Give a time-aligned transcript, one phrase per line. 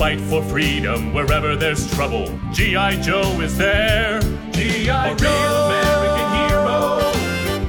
[0.00, 2.32] fight for freedom wherever there's trouble.
[2.52, 2.96] G.I.
[3.02, 4.20] Joe is there.
[4.52, 5.14] G.I.
[5.16, 5.28] Joe,
[5.68, 7.12] American hero.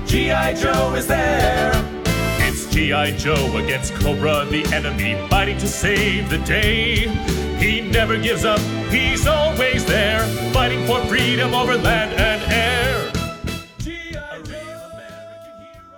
[0.06, 0.54] G.I.
[0.54, 1.74] Joe is there.
[2.40, 3.12] It's G.I.
[3.18, 7.10] Joe against Cobra, the enemy, fighting to save the day.
[7.60, 10.22] He never gives up, he's always there,
[10.54, 13.12] fighting for freedom over land and air.
[13.80, 14.42] G.I.
[14.44, 14.54] Joe,
[14.94, 15.92] American hero.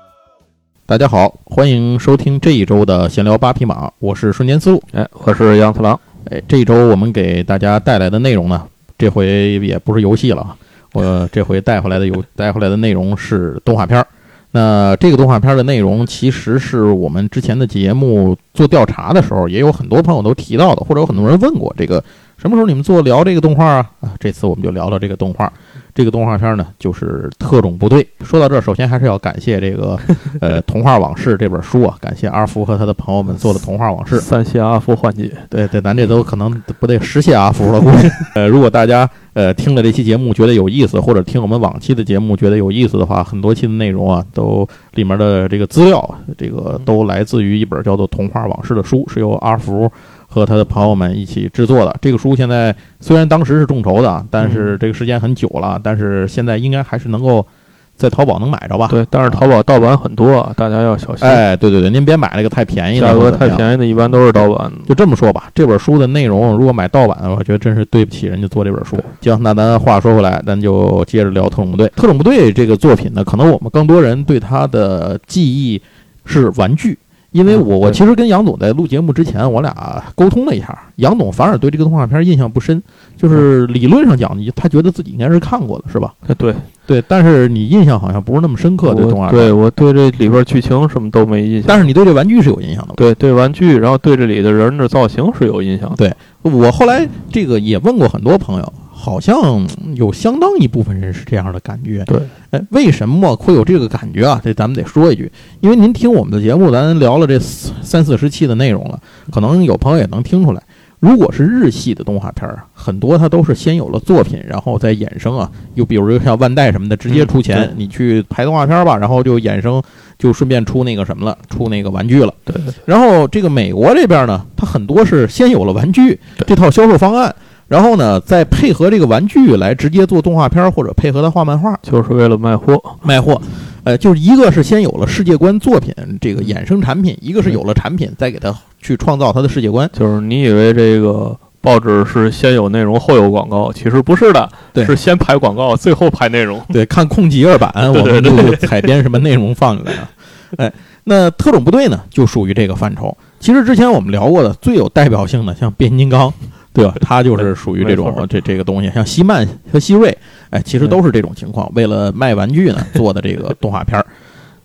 [0.86, 4.82] 大家好，欢迎收听这一周的闲聊八匹马，我是瞬间思路。
[4.94, 6.00] 哎，我是杨次郎。
[6.31, 8.63] 哎，这一周我们给大家带来的内容呢，
[8.97, 10.57] 这回也不是游戏了啊，
[10.93, 14.07] 我 这回带回来的游带回来的内容是动画片儿。
[14.53, 22.03] 那这个动画片儿的内容，其实是我们之前的节目做调查的时候，也有很多朋友都提到的，或者有很多人问过这个
[22.39, 23.91] 什么时候你们做聊这个动画啊？
[24.01, 25.53] 啊，这次我们就聊聊这个动画。
[25.95, 28.03] 这个动画片呢，就是《特种部队》。
[28.25, 29.97] 说到这儿，首先还是要感谢这个
[30.41, 34.17] 呃《童话往事》这本书啊，感谢阿福和他的朋友们做的《童话往事》。
[34.21, 38.09] 三谢阿福换季，对对，咱这都可能不得实谢阿福了，估计。
[38.35, 49.91] 呃，如果大家呃听了这期节目觉得有意思，或者听我们往期的节目觉得有意思的话，很多期的内容啊，都里面的这个资料，这个都来自于一本叫做《童话往事》的书，是由阿福
[50.35, 51.97] 和他的朋友们一起制作的。
[52.01, 57.47] 这个书现在虽然当时是众筹的，但是这个时间很久了，但是现在应该还是能够
[57.95, 58.89] 在淘宝能买着吧？
[58.91, 61.25] 对，但是淘宝盗版很多，啊，大家要小心。
[61.25, 63.49] 哎，对对对，您别买那个太便宜的，价格太。
[63.49, 64.73] 便宜的，一般都是盗版的。
[64.89, 68.97] 就这么说吧，这本书的内容，如果买盗版的话，我觉得真是对不起人家做这本书。
[69.21, 71.87] 行，那咱话说回来，咱就接着聊《特种部队》。
[71.95, 75.81] 《特种部队》这个作品呢，可能我们更多人对它的记忆
[76.25, 76.99] 是玩具，
[77.35, 82.81] 因为我我其实跟杨总在录节目之前，我俩沟通了一下，杨总反而对这个动画片印象不深，
[83.17, 86.15] 就是理论上讲，你他觉得自己应该是看过的，是吧？
[86.29, 86.55] 哎，对
[86.87, 89.41] 对，但是你印象好像不是那么深刻，对动画片。
[89.41, 92.95] 对我对这里边剧情什么都没印象，但是你对这玩具是有印象的。
[92.95, 95.97] 对对玩具，然后对这里的人的造型是有印象的。
[95.97, 98.73] 对我后来这个也问过很多朋友，
[99.05, 102.03] 好像有相当一部分人是这样的感觉。
[102.07, 102.19] 对，
[102.53, 104.41] 哎，为什么会有这个感觉啊？
[104.43, 105.31] 这咱们得说一句，
[105.61, 108.99] 因为您听我们的节目，咱聊了这三四十期的内容了，
[109.31, 110.63] 可能有朋友也能听出来。
[111.01, 115.51] 如果是日系的动画片儿，很多它都是先有了作品，然后再衍生啊。
[115.75, 119.83] 又比如像万代什么的，直接出钱，嗯你去拍动画片儿吧，然后就衍生，
[120.19, 122.33] 就顺便出那个什么了，出那个玩具了。
[122.47, 127.35] 对对然后这个美国这边呢，它很多是先有了玩具这套销售方案，
[127.75, 132.81] 然后呢再配合这个玩具来直接做动画片儿或者配合它画漫画就是为了卖货。
[133.03, 133.41] 卖货。
[133.83, 139.91] 呃，就是一个是先有了世界观作品这个衍生产品，一个是有了产品再给它去创造它的世界观。
[139.93, 146.63] 就是你以为这个报纸是先有内容后有广告，其实不是的，对是先排广告，最后排内容。
[146.73, 150.11] 对，看空集二版， 我们就采编什么内容放进来了。
[150.57, 150.73] 哎，
[151.03, 153.15] 那特种部队呢，就属于这个范畴。
[153.41, 156.33] 其实之前我们聊过的最有代表性的，像变形金刚，
[156.75, 156.95] 对吧？
[157.01, 158.91] 它就是属于这种这这个东西。
[158.93, 160.15] 像西曼和西瑞，
[160.51, 161.71] 哎，其实都是这种情况。
[161.75, 164.05] 为了卖玩具呢，做的这个动画片儿，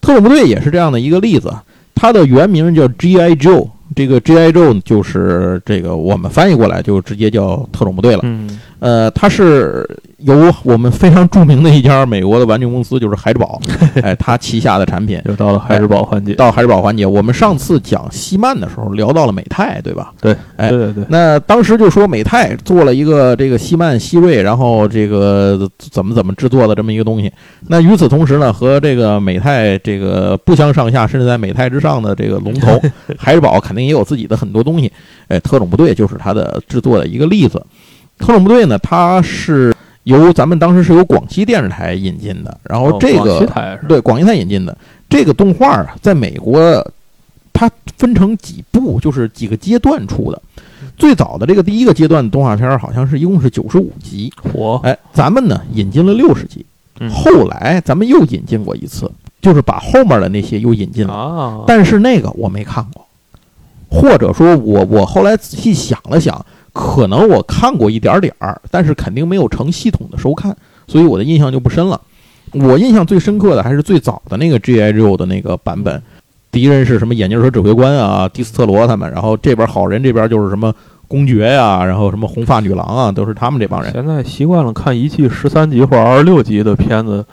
[0.02, 1.54] 特种部队也是这样的一个例子。
[1.94, 3.36] 它的原名叫 G.I.
[3.36, 4.52] Joe，这个 G.I.
[4.52, 8.22] Joe 就是这个我们翻译过来就直接叫特种部队了。
[8.24, 9.88] 嗯，呃，它是
[10.20, 13.60] 由我们非常著名的一家美国的玩具公司，就是孩之宝，
[14.02, 15.22] 哎，它旗下的产品。
[15.26, 16.34] 又到了孩之宝环节。
[16.34, 20.14] 到孩之宝环节，我们上次讲西曼的时候聊到了美泰，对吧？
[20.22, 27.32] 对，哎对对对，那当时就说美泰做了一个这个西曼西瑞，然后这个怎么怎么制作的这么一个东西。
[27.68, 32.80] 那与此同时呢，和这个美泰这个不相上下，甚至在美泰之上的这个龙头
[33.20, 34.92] 孩之宝，肯定也有自己的很多东西。
[35.28, 37.62] 哎，特种部队就是它的制作的一个例子。
[38.20, 43.48] 特种部队呢，它是由咱们当时是由广西电视台引进的，然后这个、
[43.88, 44.78] 对广西台引进的
[45.10, 46.86] 这个动画啊，在美国
[47.52, 50.42] 它分成几部，就是几个阶段出的。
[50.98, 54.32] 最早的这个第一个阶段的动画片儿，好像是一共是九十五集。
[54.54, 56.66] 火，哎，咱们呢引进了六十集，
[57.00, 59.10] 嗯后来咱们又引进过一次，
[59.42, 61.14] 就是把后面的那些又引进了。
[61.14, 63.06] 啊，但是那个我没看过，
[63.90, 70.56] 或者说我我后来仔细想了想，可能我看过一点点儿，但是肯定没有成系统的收看，
[70.88, 72.00] 所以我的印象就不深了。
[72.54, 74.94] 我印象最深刻的还是最早的那个 G.I.
[74.94, 76.02] Joe 的那个版本，
[76.52, 80.74] 敌人是什么眼镜蛇指挥官啊、迪斯特罗他们，然后这边好人这边就是什么
[81.08, 83.92] 公爵呀、然后什么红发女郎啊，都是他们这帮人。
[83.92, 87.24] 现在习惯了看一季十三集或者二十六集的片子，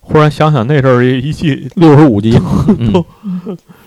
[0.00, 2.36] 忽然想想那阵儿一季六十五集，
[2.78, 2.92] 嗯，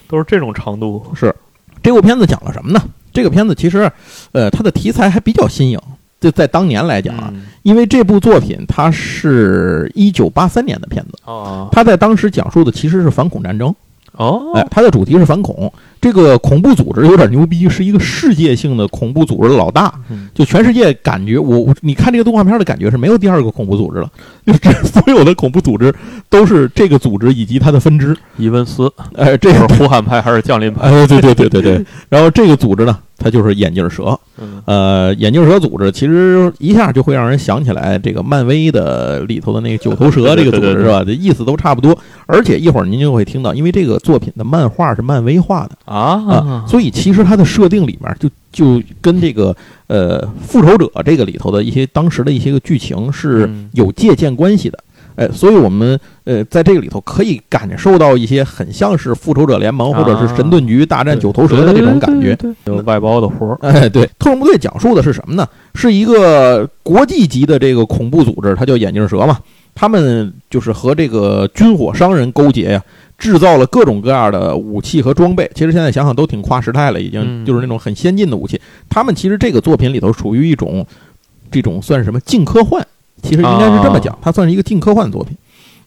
[0.07, 1.03] 都是这种长度。
[1.13, 1.35] 是
[1.83, 2.81] 这部片子讲了什么呢？
[3.11, 3.91] 这个片子其实，
[4.31, 5.79] 呃，它的题材还比较新颖，
[6.19, 13.73] 就在当年来讲啊，嗯因为这部作品它是一九八三年的片子，啊它在当时讲述的其实是反恐战争。
[14.19, 15.71] 哦，哎，它的主题是反恐。
[16.01, 24.09] 这个恐怖组织有点牛逼，是一个世界性的恐怖组织的老大，嗯就全世界感觉我我你看这个动画片的感觉是没有第二个恐怖组织了，
[24.45, 25.93] 就是这所有的恐怖组织
[26.29, 28.15] 都是这个组织以及它的分支。
[28.37, 30.89] 伊文斯哎，这是个胡汉派还是降临派？
[30.89, 31.85] 哎，对对对对对。
[32.07, 34.17] 然后这个组织呢，它就是眼镜蛇。
[34.41, 41.03] 嗯呃，眼镜蛇组织其实一下就会让人想起来这个漫威的里头的那个九头蛇这个组织是吧？
[41.03, 41.97] 这意思都差不多。
[42.25, 49.53] 而且一会儿您就会听到，因为这个作品的漫画是漫威画的啊，啊，所以其实它的设定里面就就跟这个
[49.87, 54.79] 呃复仇者这个里头的一些当时的一些个剧情是嗯有借鉴关系的。
[55.19, 62.33] 哎，所以我们呃在这个里头可以感受到一些很像是复仇者联盟或者是神盾局大战九头蛇的这种感觉。
[62.37, 63.57] 对，对对有外包的活儿。
[63.61, 65.45] 哎，对，特种部队讲述的是什么呢？
[65.75, 69.37] 是一个国际级的这个恐怖组织，它叫眼镜蛇嘛。
[69.75, 72.83] 他们就是和这个军火商人勾结呀，
[73.17, 75.49] 制造了各种各样的武器和装备。
[75.53, 78.59] 其实现在想想都挺跨时代了，已经嗯就是那种很先进的武器。
[78.89, 80.85] 他们其实这个作品里头属于一种
[81.49, 82.85] 这种算是什么近科幻，
[83.21, 85.35] 其实应该是这么讲，它算是一个近科幻作品。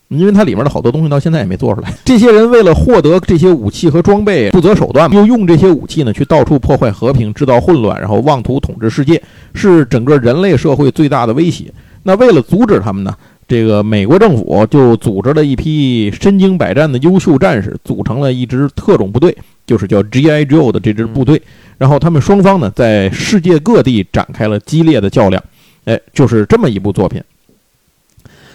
[0.08, 1.90] 因为它里面的好多东西到现在也没做出来。
[2.04, 9.22] 这些人为了获得这些武器和装备，不择手段，又用这些武器呢去到处破坏和平，制造混乱，然后妄图统治世界，
[9.54, 11.72] 是整个人类社会最大的威胁。
[12.02, 13.14] 那为了阻止他们呢，
[13.48, 19.34] 这个美国政府就组织了一批身经百战的优秀战士，组成了一支特种部队，
[19.66, 20.44] 就是叫 G.I.
[20.44, 21.40] Joe 的这支部队。
[21.78, 25.42] 然后他们双方呢，在世界各地展开了激烈的较量。
[25.84, 27.22] 哎，就是这么一部作品。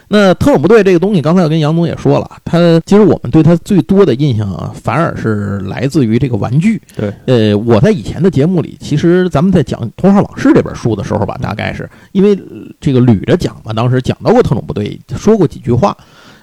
[0.10, 6.82] 那特种部队这个东西，刚才我跟杨总也说了，它其实我们对它最多的印象啊，反而是来自于这个玩具。
[6.96, 12.42] 对，呃，我在以前的节目里，其实咱们在讲《童话往事》这本书的时候吧，大概是因为呃
[12.80, 15.96] 这个捋着讲嘛，当时讲到过特种部队，说过几句话。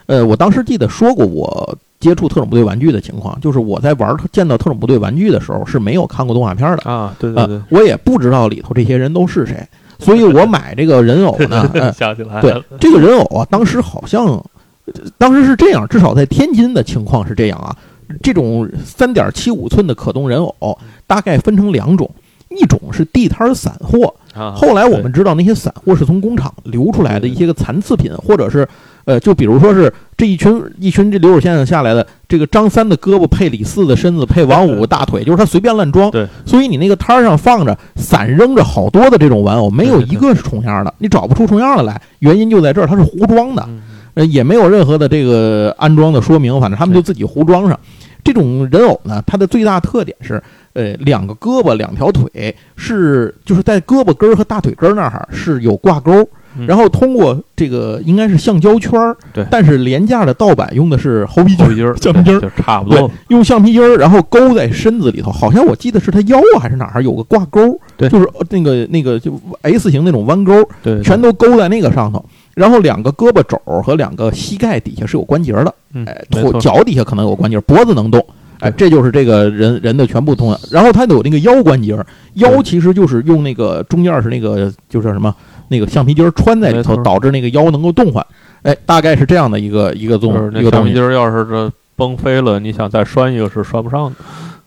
[0.07, 9.67] 呃，我当时记得说过我接触特种部队玩具的情况，就是我在玩见到特种部队玩具的时候是没有看过动画片的啊，对对对啊，，我也不知道里头这些人都是谁，
[10.05, 17.75] 所以我买这个人偶呢，呃 想起来对，这个人偶啊，当时好像，呃当时是这样，至少在天津的情况是这样啊。
[18.23, 22.09] 这种三点七五寸的可动人偶，大概分成两种，
[22.57, 24.15] 一种是地摊儿散货。
[24.35, 28.67] 啊后来我们知道，那些散货是从工厂流出来的一些个残次品，或者是，
[29.05, 36.11] 呃，就比如说是这一群一群这流水线上下来的，这个张三的胳膊配李四的身子配王五的大腿，就是他随便乱装。
[36.11, 42.03] 对，所以你那个摊儿上放着散扔着好多的这种玩偶，没有一个是重样的，你找不出重样的来。
[42.19, 43.65] 原因就在这儿，它是糊装的。
[43.69, 43.81] 嗯
[44.15, 47.79] 呃，也没有任何的这个安装的说明，反正他们就自己糊装上。
[48.23, 50.41] 这种人偶呢，它的最大特点是，
[50.75, 56.13] 呃，两个胳膊、两条腿是就是在胳膊根儿和大腿根儿那儿是有挂钩，
[56.59, 56.67] 嗯。
[56.67, 59.47] 然后通过这个应该是橡胶圈儿，对。
[59.51, 68.09] 但是廉价的盗版用的是猴皮筋儿， 橡皮筋儿，就差不多。，用橡皮筋儿，然后勾在身子里头，好像我记得是他腰啊还是哪儿有个挂钩，对。
[68.09, 72.25] 就是呃那个那个就 S 型那种弯钩，对，全都勾在那个上头，
[72.55, 76.51] 然后两个胳膊肘儿和两个膝盖底下是有关节的，嗯哎，没错。
[76.51, 78.25] 腿脚底下可能有关节，脖子能动，
[78.65, 80.59] 哎，这就是这个人人的全部动量。
[80.71, 85.35] 然后它有那个腰关节儿，腰其实就是用那个中间是那个就是什么
[85.69, 88.25] 那个橡皮筋儿穿在里头，导致那个腰能够动换，
[88.63, 90.71] 哎，大概是这样的一个一个动就是那个。
[90.71, 94.17] 橡皮筋儿要是这崩飞了，你想再拴一个是拴不上的，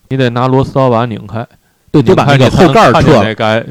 [0.10, 1.46] 你得拿螺丝刀把它拧开，
[1.92, 3.24] 对，就把那个后盖儿撤了，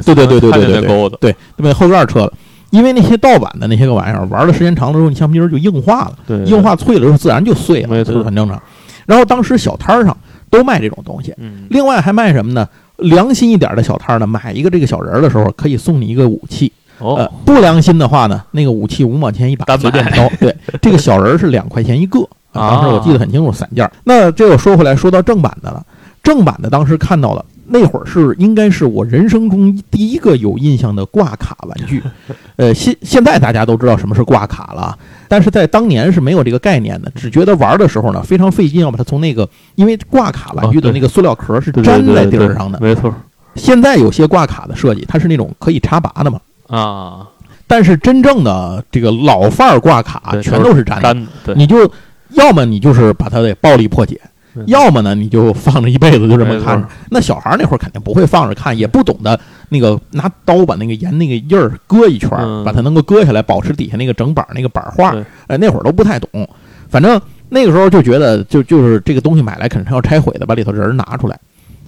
[0.03, 2.33] 对对对对对对那钩子，对，把后盖儿撤了。
[2.71, 6.13] 因为那些盗版的那些个玩意儿，玩的时间长了之后，你橡皮筋儿就硬化了。
[6.27, 6.47] 对，对。
[6.47, 8.13] 硬，化脆了之后，自然就碎了，没错。
[8.13, 8.61] 这是很正常。
[9.07, 10.17] 然后当时小摊儿上
[10.51, 12.69] 都卖这种东西，嗯，另外还卖什么呢？
[12.99, 16.73] 良心一点的小摊儿呢，买一个这个小人儿的时候，可以送你一个武器。
[16.99, 20.27] 呃哦，，不良心的话呢，那个武器五毛钱一把，随便挑。
[20.41, 22.21] 对， 这个小人儿是两块钱一个，
[22.53, 23.93] 啊当时我记得很清楚，散件儿。
[24.05, 25.85] 那这又说回来，说到正版的了，
[26.23, 27.45] 正版的当时看到了。
[27.69, 32.01] 那会儿是应该是我人生中第一个有印象的挂卡玩具，
[32.57, 34.97] 呃，现现在大家都知道什么是挂卡了，
[35.29, 42.79] 但是在当年是没有这个概念的，只觉得玩的时候呢非常费劲，要把它从那个因为挂卡玩具的那个塑料壳是粘在对对地儿上的。
[42.81, 43.15] 没错。
[43.55, 47.27] 现在有些挂卡的设计，它是那种可以插拔的嘛，啊，
[47.67, 51.91] 但是真正的这个老范儿挂卡全都是粘的，你就
[52.33, 54.21] 要么你就是把它给暴力破解，
[54.55, 56.87] 嗯要么呢你就放着一辈子就这么看着。
[57.11, 65.25] 那小孩儿那会儿肯定不会放着看，也不懂得那个拿刀把那个沿那个印儿割一圈儿，嗯把它能够割下来，保持底下那个整板儿那个板儿画对。
[65.49, 66.49] 哎，那会儿都不太懂，
[66.89, 71.39] 反正那个时候就觉得就就是这个东西买来肯定是要拆毁的，把里头人儿拿出来，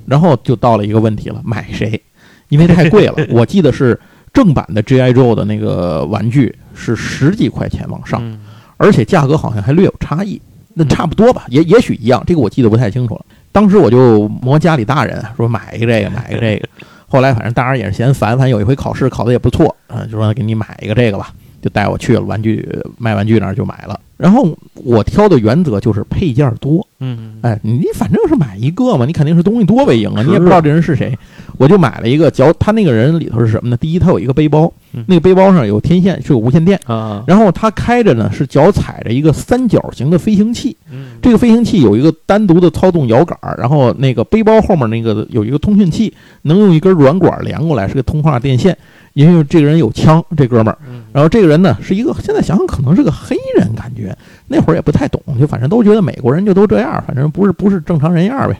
[0.06, 2.00] 然后就到了一个问题了，买谁？
[2.48, 3.98] 因为太贵了， 我记得是
[4.32, 5.12] 正版的 G.I.
[5.12, 8.20] Joe 的那个玩具是十几块钱往上。
[8.22, 8.40] 嗯
[8.80, 10.40] 而且价格好像还略有差异。
[10.74, 13.24] 那差不多吧，也也许一样，这个我记得不太清楚了。
[13.50, 16.68] 当时我就磨家里大人说买一个这个，买一个这个。
[17.08, 23.98] 后来反正大人也是嫌烦，反正有一回考试考的也不错，嗯，就说给你买一个这个吧，就带我去了玩具卖玩具那儿就买了。
[24.18, 31.16] 然后我挑的原则就是配件多，嗯，哎，你反正是买一个嘛，你肯定是东西多为赢啊，你也不知道这人是谁，
[31.58, 32.30] 我就买了一个。
[32.30, 33.76] 脚他那个人里头是什么呢？
[33.76, 36.78] 第一，他有一个背包嗯，那个背包上有天线，是有无线电。
[36.86, 48.76] 啊，然后他开着呢，是脚踩着一个三角形的飞行器，嗯，这个飞行器有一个单独的操纵摇杆儿，然后那个背包后面那个有一个通讯器，能用一根软管连过来，是个通话电线。
[49.14, 58.58] 因为这个人有枪，这哥们儿，嗯然后这个人呢是一个，现在想想可能是个黑人，感觉那会儿也不太懂，就反正都觉得美国人就都这样，反正不是不是正常人样儿呗。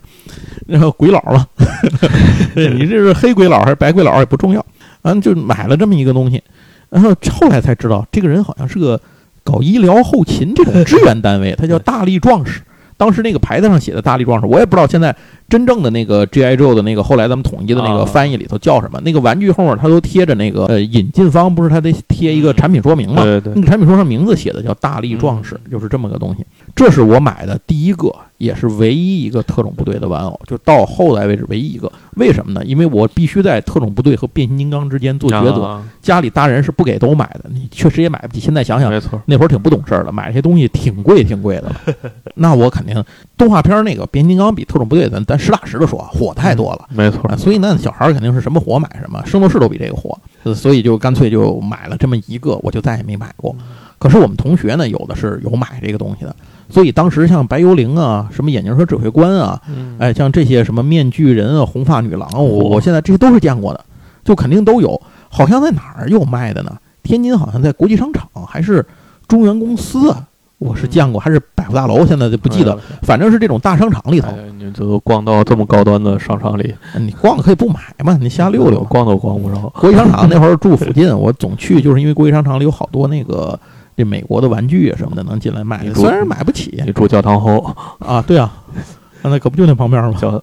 [0.67, 1.49] 然后鬼佬了，
[2.55, 4.65] 你这是黑鬼佬还是白鬼佬也不重要，
[5.03, 6.43] 嗯，就买了这么一个东西，
[6.91, 9.01] 然后后来才知道这个人好像是个
[9.43, 12.61] 搞医疗后勤这种 支援单位，他叫大力壮士。
[12.99, 15.15] 当时那个牌子上写的“大力壮士”，我也不知道现在
[15.49, 16.57] 真正的那个 G.I.
[16.57, 19.01] Joe 的那个后来咱们统一的那个啊翻译里头叫什么？
[19.03, 23.23] 那个玩具后面它都贴着那个呃引进方不是它得贴一个产品说明吗？
[23.23, 26.45] 对对那个产品说上名字写的叫“大力壮士”，嗯就是这么个东西。
[26.75, 31.91] 这是我买的第一个，也是唯一一个特种部队的玩偶，就到后来为止唯一一个。
[32.17, 32.65] 为什么呢？
[32.65, 35.63] 因为我必须在特种部队和变形金刚之间做抉择。
[35.63, 38.41] 啊家里大人是不给都买的，你确实也买不起。
[38.41, 41.77] 现在想想，没错，那会儿挺不懂事儿的，买这些东西挺贵挺贵的了。
[42.35, 43.05] 那我肯定
[43.37, 46.87] 动画片儿那个变形金刚比特种部队咱咱实打实的说啊，火太多了。
[46.89, 53.55] 没错啊，，所以那，小孩儿肯定是什么火买什么，圣斗士都比这个火，呃所以就干脆就买了这么一个，我就再也没买过。
[53.99, 56.35] 可是我们同学呢，有的是有买这个东西的，
[56.71, 63.85] 所以当时像白幽灵啊，什么眼镜蛇指挥官啊，嗯，哎，像这些什么面具人啊、红发女郎啊，我我现在这些都是见过的，
[64.25, 65.01] 就肯定都有。
[65.29, 66.77] 好像在哪儿有卖的呢？
[67.03, 68.85] 天津好像在国际商场还是
[69.27, 70.27] 中原公司啊，
[70.59, 72.81] 我是见过，还是百货大楼，现在就不记得了。
[73.03, 78.83] 反正是这种大商场里头哎，，你都逛到这么高端的商场里，你逛了可以不买嘛，你瞎溜溜。
[78.85, 79.69] 逛都逛不着。
[79.81, 83.59] 国际商场那会儿住附近，我总去，就是因为国际商场里有好多那个
[83.99, 88.23] 这美国的玩具啊什么的能进来卖虽然买不起你住教堂后， 啊。
[88.25, 88.53] 对啊，
[89.23, 90.15] 那可不就那旁边吗？
[90.21, 90.41] 教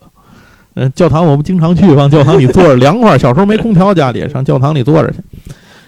[0.74, 3.18] 嗯，教堂我们经常去，往教堂里坐着凉快。
[3.18, 5.20] 小时候没空调，家里上教堂里坐着去。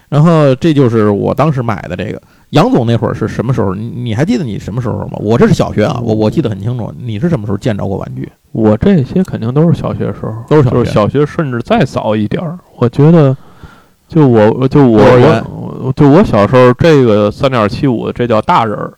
[0.07, 2.21] 然后这就是我当时买的这个。
[2.51, 3.75] 杨总那会儿是什么时候？
[3.75, 5.17] 你你还记得你什么时候吗？
[5.19, 6.89] 我这是小学啊，我我记得很清楚。
[6.97, 8.31] 你是什么时候见着过玩具？
[8.53, 12.57] 我这些肯定都是小学时候，都是小学就是小学，甚至再早一点儿。
[12.77, 13.35] 我觉得，
[14.07, 18.93] 就我就我就我小时候这个三点七五，这叫大人儿，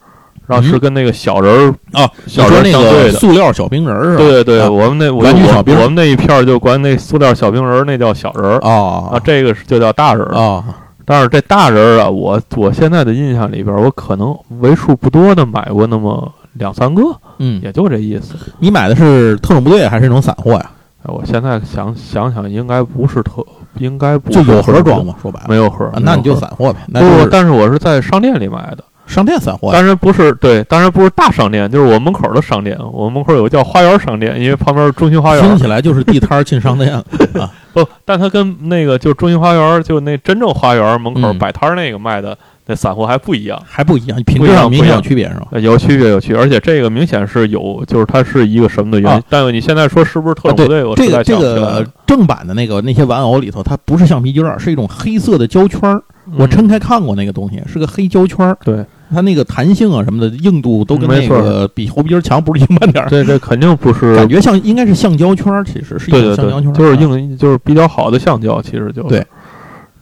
[0.45, 3.11] 然后是嗯跟那个小人儿啊，小人那个。
[3.11, 4.23] 塑料小冰人儿是吧？
[4.23, 10.33] 对对对，啊我们那我我我们那一片儿就管那塑料小冰人儿那叫小人儿哦啊，这个是就叫大人儿。
[10.35, 10.63] 哦，
[11.05, 17.01] 但是这大人儿啊，我我现在的印象里边，我可能为数不多的买过那么两三个，
[17.39, 18.35] 嗯，也就这意思。
[18.59, 20.71] 你买的是特种部队还是那种散货呀？
[21.03, 23.43] 哎，我现在想想想，应该不是特，
[23.77, 25.45] 应该不就有盒装吗，说白了。
[25.47, 29.73] 没有盒啊，那你就散货呗，那不不，就是但是我是在商店里买的，商店散货呀。
[29.75, 32.77] 当然不是对，当然不是大商店，就是我门口的商店。
[32.91, 35.43] 我门口有个叫花园商店，因为旁边是中心花园。
[35.43, 36.93] 听起来就是地摊儿进商店
[37.39, 37.49] 啊。
[37.73, 42.37] 不，但它跟那个就中心花园，就那真正花园门口嗯摆摊儿那个卖的
[42.69, 43.61] 那散户还不一样。
[43.67, 45.47] 还不一样，品质上明显有区别是吧？
[45.51, 49.17] 呃有区别，有区别，而且这个明显是有，就是它是一个什么的原因。
[49.17, 50.85] 啊但你现在说是不是特啊，对种部队？
[50.85, 51.85] 我这个这个。
[52.05, 56.01] 正版的那个那些玩偶里头，它不是橡皮筋儿，是一种黑色的胶圈儿。
[56.37, 58.83] 我撑开看过那个东西，是个黑胶圈儿，对
[59.13, 63.09] 它那个弹性啊什么的硬度都跟那个比猴皮筋儿强，不是硬 半点儿。
[63.11, 66.97] 对这肯定不是感觉像应该是橡胶圈儿，其实是一对对种橡胶圈儿，就是啊。
[66.99, 69.23] 硬，就是比较好的橡胶，其实就是对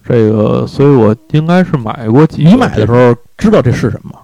[0.08, 2.44] 这个，所以我应该是买过几。
[2.44, 4.20] 你买的时候知道这是什么吗？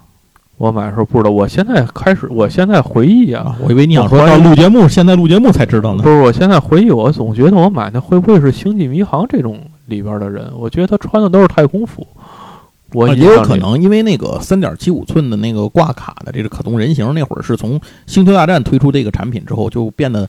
[0.56, 6.08] 我买的时候不知道，我现在开始，我现在回忆啊，啊，我以为你想说到录节目，现在录节目才知道呢不。
[6.08, 10.50] 是，我现在回忆，我总觉得我买的会不会是《星际迷航》这种里边的人？
[10.56, 12.06] 我觉得他穿的都是太空服，
[12.92, 20.26] 我也有可能，因为那个三点七五寸的那个挂卡的这个可动人形，那会儿是从《星球大战》推出这个产品之后，就变得，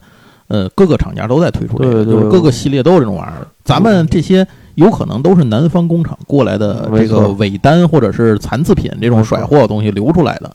[0.48, 3.46] 呃，各个厂家都在推出这个，对对就是各个系列都有这种玩意儿。
[3.64, 10.50] 咱们这些有可能都是南方工厂过来的这个尾单或者是残次品这种甩货的东西流出来的，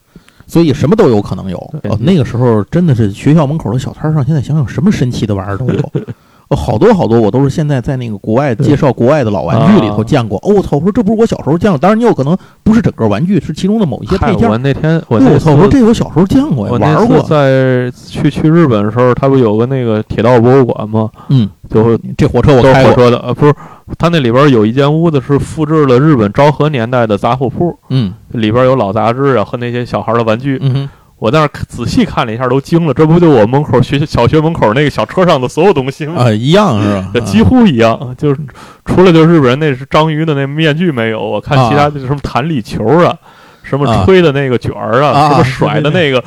[0.47, 1.57] 所以什么都有可能有。
[1.83, 5.81] 哦，那个时候真的是学校门口的小摊上，现在想想什么神奇的玩意儿都有。
[6.49, 10.37] 哦，好多好多，我都是现在在那个国外介绍国外的老玩具里头啊见过。
[10.39, 10.75] 哦，我操！
[10.75, 14.49] 我说这不是我小时候见过，当然你有可能不是整个玩具，是其中的某一些配嗨件。
[14.49, 15.51] 我那天我操！
[15.53, 17.21] 我说这我小时候见过呀，我玩过。
[17.21, 21.09] 在去去日本的时候，他不有个那个铁道博物馆吗？
[21.29, 22.91] 嗯，就是这火车我开过。
[22.91, 23.55] 火车的，呃，不是，
[23.97, 30.57] 它那里边有一间屋子是复制了日本昭和年代的杂货铺，嗯里边有老杂志啊和那些小孩的玩具。
[30.61, 36.23] 嗯，我在那儿仔细看了一下，都惊了，这不就我门口学小学门口那个小车上的所有东西吗？
[36.23, 37.19] 啊，一样是吧？
[37.25, 38.39] 几乎一样，就是
[38.85, 43.15] 除了就是日本人那是章鱼的那面具没有，我看其他的什么弹力球啊，
[43.63, 46.23] 什么啊吹的那个卷儿啊，啊什么甩的那个，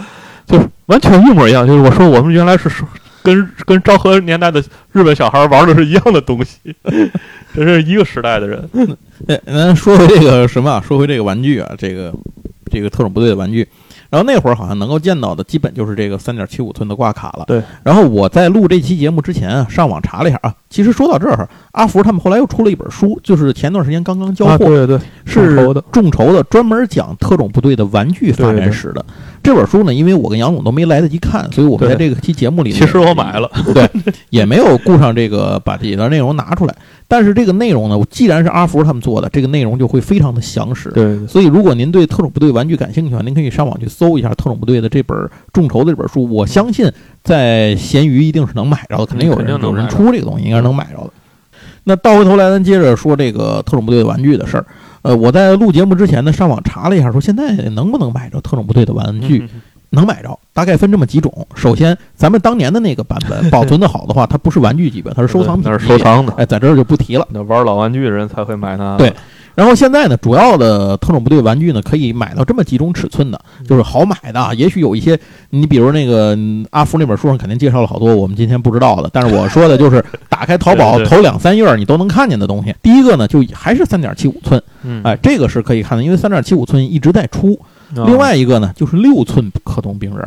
[0.47, 1.66] 就完全一模一样。
[1.66, 2.68] 就是我说我们原来是
[3.23, 6.59] 跟跟昭和年代的日本小孩玩的是一样的东西，
[7.54, 8.68] 这是一个时代的人。
[9.28, 10.82] 哎，咱说回这个什么啊？
[10.87, 12.12] 说回这个玩具啊，这个
[12.70, 13.66] 这个特种部队的玩具。
[14.11, 17.44] 然后那会儿好像能够见到的，基本就是这个三点七五寸的挂卡了。
[17.49, 17.61] 对。
[17.82, 29.04] 然后我在录这期节目之前啊，上网查了一下啊，其实说到这儿，阿福他们后来又出了一本书，就是前段时间刚刚交啊，货，对对对，是众筹的众筹的，专门讲特种部队的玩具发展史的。
[29.44, 33.88] 这本书呢，因为我跟杨总都没来得及看，所以我们在这个期节目里，其实我买了，对，
[34.30, 36.74] 也没有顾上这个把里边内容拿出来。
[37.06, 40.88] 但是这个内容呢，既然是阿福他们做的，这个内容就会非常的详实。
[40.92, 45.16] 对对所以，如果您对特种部队玩具感兴趣的话，您可以上网去搜一下特种部队的这本
[45.52, 46.26] 众筹的这本书。
[46.32, 46.90] 我相信
[47.22, 51.10] 在闲鱼一定是能买着的，肯定有人有人出这个东西，应该是能买着的。
[51.84, 54.64] 那倒回头来，咱接着说这个特种部队的玩具的事儿。
[55.04, 59.46] 呃，我在录节目之前呢，上网查了一下，说现在能不能买着特种部队的玩具？
[59.90, 61.46] 能买着，大概分这么几种。
[61.54, 65.96] 首先，咱们当年的那个版本保存的好的话，它不是玩具级别，它是收藏品，那是收。
[65.99, 66.32] 藏的。
[66.38, 67.28] 哎，在这儿就不提了。
[67.30, 68.96] 那玩老玩具的人才会买它。
[68.96, 69.12] 对
[69.54, 74.52] 然后现在呢，主要的特种部队玩具呢，可以买到这么几种尺寸的，就是好买的啊。
[74.54, 75.18] 也许有一些，
[75.50, 82.75] 你比如那个嗯阿福那本书上肯定介绍了好多我们今天不知道的，但是我说的就是 打开淘宝头两三页儿你都能看见的东西。
[82.82, 87.58] 第一个呢，就还是三点七五寸，嗯，哎，这个是可以看的，因为三点七五寸一直在出。
[87.96, 90.26] 啊另外一个呢，就是六寸可动兵人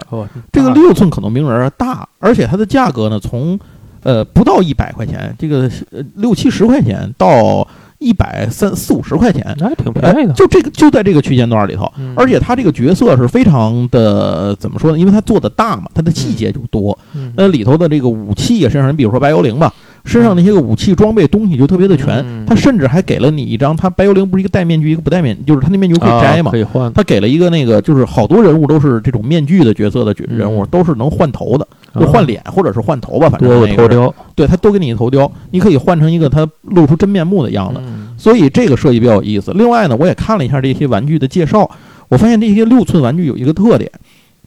[0.54, 3.60] 这个六寸可动兵人儿大，而且它的价格呢，从
[4.04, 7.68] 呃不到一百块钱，这个呃六七十块钱到
[8.00, 10.34] 一百三四五十块钱，那还挺哎便宜的。
[10.34, 11.92] 就这个就在这个区间段里头。
[11.98, 15.00] 嗯而且它这个角色是非常的怎么说呢？
[15.00, 16.98] 因为它做的大嘛，它的细节就多。
[17.14, 19.74] 嗯那里头的这个武器啊，身上，你比如说白幽灵吧，
[20.08, 22.08] 身上那些个武器装备东西就特别的全。
[22.26, 26.58] 嗯它甚至还给了你一张，他白幽灵不是一个戴面具，一个不戴面，就是他那面具可以摘嘛啊可。
[26.58, 26.92] 以换。
[26.94, 31.68] 他给了一个那个，就是好多人物都是这种面具的角色的角人物，嗯都是能换头的，
[32.00, 39.52] 就换脸或者是换头吧，反正多个那个头雕对他都给你头雕，你可以换成一个他露出真面目的样子，嗯所以这个设计比较有意思。
[39.52, 41.70] 另外呢，我也看了一下这些玩具的介绍，
[42.08, 43.92] 我发现这些六寸玩具有一个特点，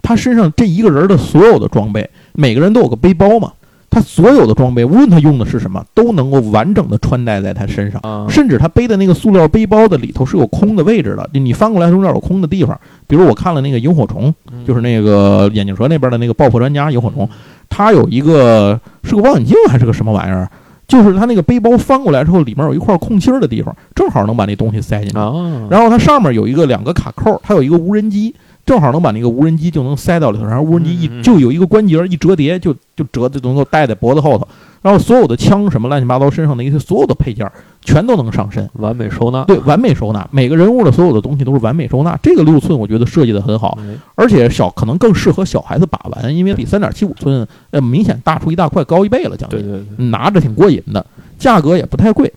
[0.01, 3.53] 他身上这一个人的所有的装备，每个人都有个背包嘛，
[3.91, 8.01] 他所有的装备，无论他用的是什么，都能够完整的穿戴在他身上。
[8.03, 12.79] 啊，甚至他背的那个塑料背包的里头是有空的位置的，你翻过来中间有空的地方。
[13.09, 17.29] 比如我看了那个萤火虫，嗯就是那个眼镜蛇那边的那个爆破专家萤火虫，
[17.69, 20.49] 它有一个是个望远镜还是个什么玩意儿？
[20.87, 25.19] 就是它那个背包翻过来之后，里面有一块空心儿的地方，正好能把那东西塞进去。
[25.19, 25.33] 啊，
[25.71, 28.35] 然后它上面有一个两个卡扣，它有一个无人机，
[28.71, 34.47] 正好能把那个无人机就能塞到里头，然后无人机一就有一个关节一折叠，就就折就能够戴在脖子后头，
[34.81, 39.43] 然后所有的枪什么乱七八糟身上的一些所有的配件全都能上身，完美收纳。
[39.43, 42.17] 对，完美收纳，每个人物的所有的东西都是完美收纳。
[42.23, 49.59] 这个六寸我觉得设计的很好，哎而且小可能更适合小孩子把玩，因为比三点七五寸呃明显大出一大块，高一倍了，将近。
[49.61, 51.05] 对对对，拿着挺过瘾的，
[51.41, 52.30] 价格也不太贵。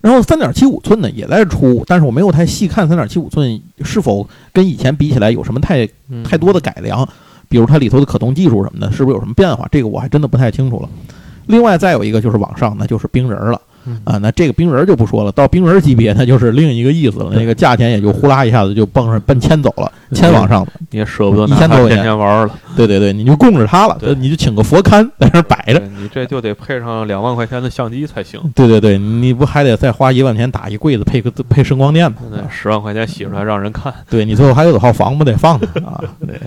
[0.00, 7.08] 然后三点七五寸的也在出，但是我没有太细看三点七五寸是否跟以前比起来有什么太嗯太多的改良，
[7.48, 9.66] 比如它里头的可动技术什么的，是不是有什么变化？
[9.70, 10.88] 这个我还真的不太清楚了。
[11.46, 13.67] 另外再有一个就是往上，那就是冰人儿了嗯
[14.04, 20.72] 啊，那这个冰人儿就不说了，到冰人儿级别那就是另一个意思了，那个价钱也就呼啦一下子就蹦上奔千走了，千往上的。
[20.90, 22.54] 你也舍不得一千多块钱天玩了。
[22.76, 25.82] 对对对，你就供着它了，对你就请个佛龛在那儿摆着。
[25.98, 28.40] 你这就得配上两万块钱的相机才行。
[28.54, 32.18] 对对对，你不还得再花一万钱打一柜子配个配声光电吗？
[32.30, 33.92] 那十万块钱洗出来让人看。
[34.08, 36.38] 对你最后还有套房不得放着啊， 对，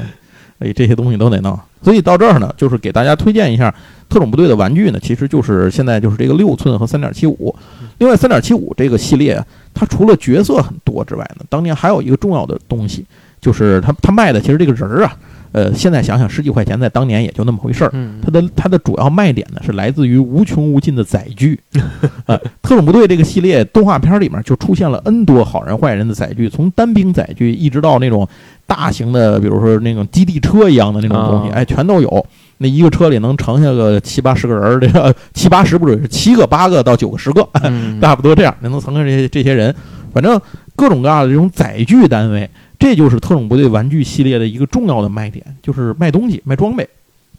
[0.62, 1.60] 所以这些东西都得弄。
[1.82, 3.74] 所以到这儿呢，就是给大家推荐一下
[4.08, 7.56] 特种部队的玩具呢，其实就是现在就是这个六寸和三点七五。
[7.98, 9.44] 另外，三点七五这个系列啊，
[9.74, 13.04] 它除了角色很多之外呢，当年还有一个重要的东西，
[13.42, 15.18] 就是它它卖的其实这个人儿啊，
[15.52, 17.90] 呃，现在想想十几块钱，在当年也就那么回事儿。
[17.94, 18.20] 嗯。
[18.24, 21.60] 它的它的主要卖点呢是来自于无穷无尽的载具，
[22.26, 28.28] 呃，特种部队这个系列动画片里面就出现了 N 多好人坏人的载具，从单兵载具一直到那种
[28.66, 31.56] 大型的，比如说那种基地车一样的那种东西，啊。
[31.56, 32.26] 哎，全都有。
[32.60, 38.00] 那一个车里能盛下个七八十个人儿，这个七八十不准是七个、八个到九个、十个，嗯。
[38.02, 39.74] 差不多这样，能盛下这些这些人，
[40.14, 40.40] 反正
[40.76, 42.48] 各种各样的这种载具单位，
[42.82, 46.90] 这就是特种部队玩具系列的一个重要的卖点，就是卖东西、卖装备。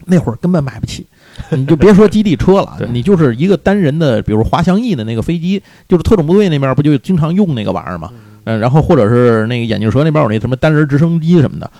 [0.05, 1.05] 那会儿根本买不起，
[1.51, 8.09] 你就别说基地车了，你就是一个单人的，比如滑翔翼的那个飞机，就是特种部队那边不就经常用那个玩意儿嘛？
[8.43, 11.71] 嗯，然后或者是那个眼镜蛇那边有那什么单人直升机什么的，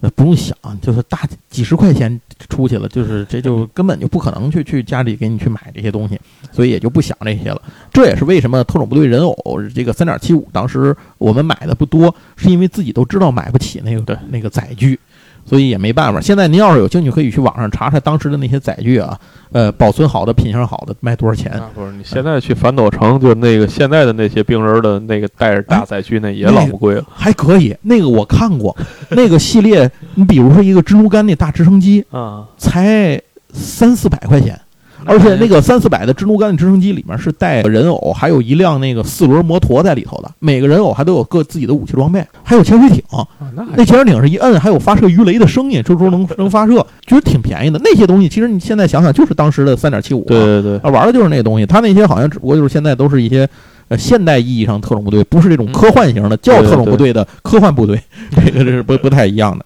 [0.00, 6.20] 呃不用想，就是大几十块钱出去了，就是这就根本就不可能去去家里给你去买这些东西，
[6.52, 7.62] 所以也就不想这些了。
[7.92, 14.98] 这也是为什么特种部队人偶这个三点七五，当时我们买的不多，是因为自己都知道买不起那个的那个载具。
[15.46, 16.20] 所以也没办法。
[16.20, 19.18] 现在您要是有兴趣，可以去网上查查当时的那些载具啊，
[19.52, 21.52] 呃，保存好的、品相好的卖多少钱？
[21.52, 27.04] 啊不是，你现在去反斗城，就那个现在的那些冰人的那个带着大载具，那也老不贵了。
[27.08, 28.76] 还可以，那个我看过，
[29.10, 33.20] 那个系列，你比如说一个蜘蛛干那大直升机，啊，才
[33.52, 34.60] 三四百块钱。
[35.06, 40.30] 而且那个三四百的蜘蛛竿的直升机里面是带人偶，还有一辆那个四轮摩托在里头的。
[40.38, 43.02] 每个人偶还都有各自己的武器装备，还有潜水艇。
[43.10, 46.74] 啊那那潜水艇是一摁，还有发射鱼雷的声音，这时候能能发射，
[47.06, 47.80] 觉得挺便宜的。
[47.82, 51.64] 那些东西其实你现在想想，就是当时的三点七五，对对对，啊，玩的就是那东西。
[51.64, 53.48] 他那些好像只不过就是现在都是一些
[53.88, 59.64] 呃现代意义上特种部队，不是这种科幻型的叫特种部队的科幻部队， 这个这是不不太一样的。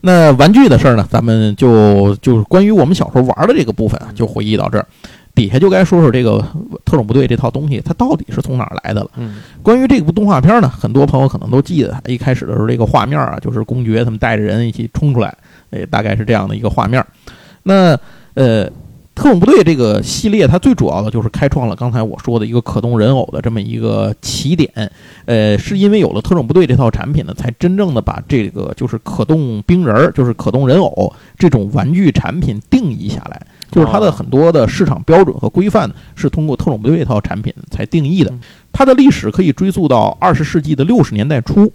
[0.00, 4.86] 那玩具的事儿呢，咱们就就是关于我们小时候玩的这个部分啊，就回忆到这儿。
[5.34, 6.44] 底下就该说说这个
[6.84, 9.10] 特种部队这套东西，它到底是从哪儿来的了。
[9.16, 15.34] 嗯关于这部动画片呢，很多朋友可能都记得，一开始的时候这个画面啊，就是公爵他们带着人一起冲出来，
[15.70, 17.02] 哎，大概是这样的一个画面。
[17.62, 17.98] 那
[18.34, 18.68] 呃，
[19.22, 24.68] 特种部队这个系列，它最主要的就是开创了刚才我说的一个可动人偶的这么一个起点。
[25.26, 33.40] 呃，是因为有了特种部队这套产品呢，才真正的把这个就是可动兵人儿，就是可动人偶这种玩具产品定义下来。
[33.70, 38.40] 就是它的很多的市场标准和规范是通过特种部队这套产品才定义的嗯。
[38.72, 41.72] 它的历史可以追溯到二十世纪的六十年代初。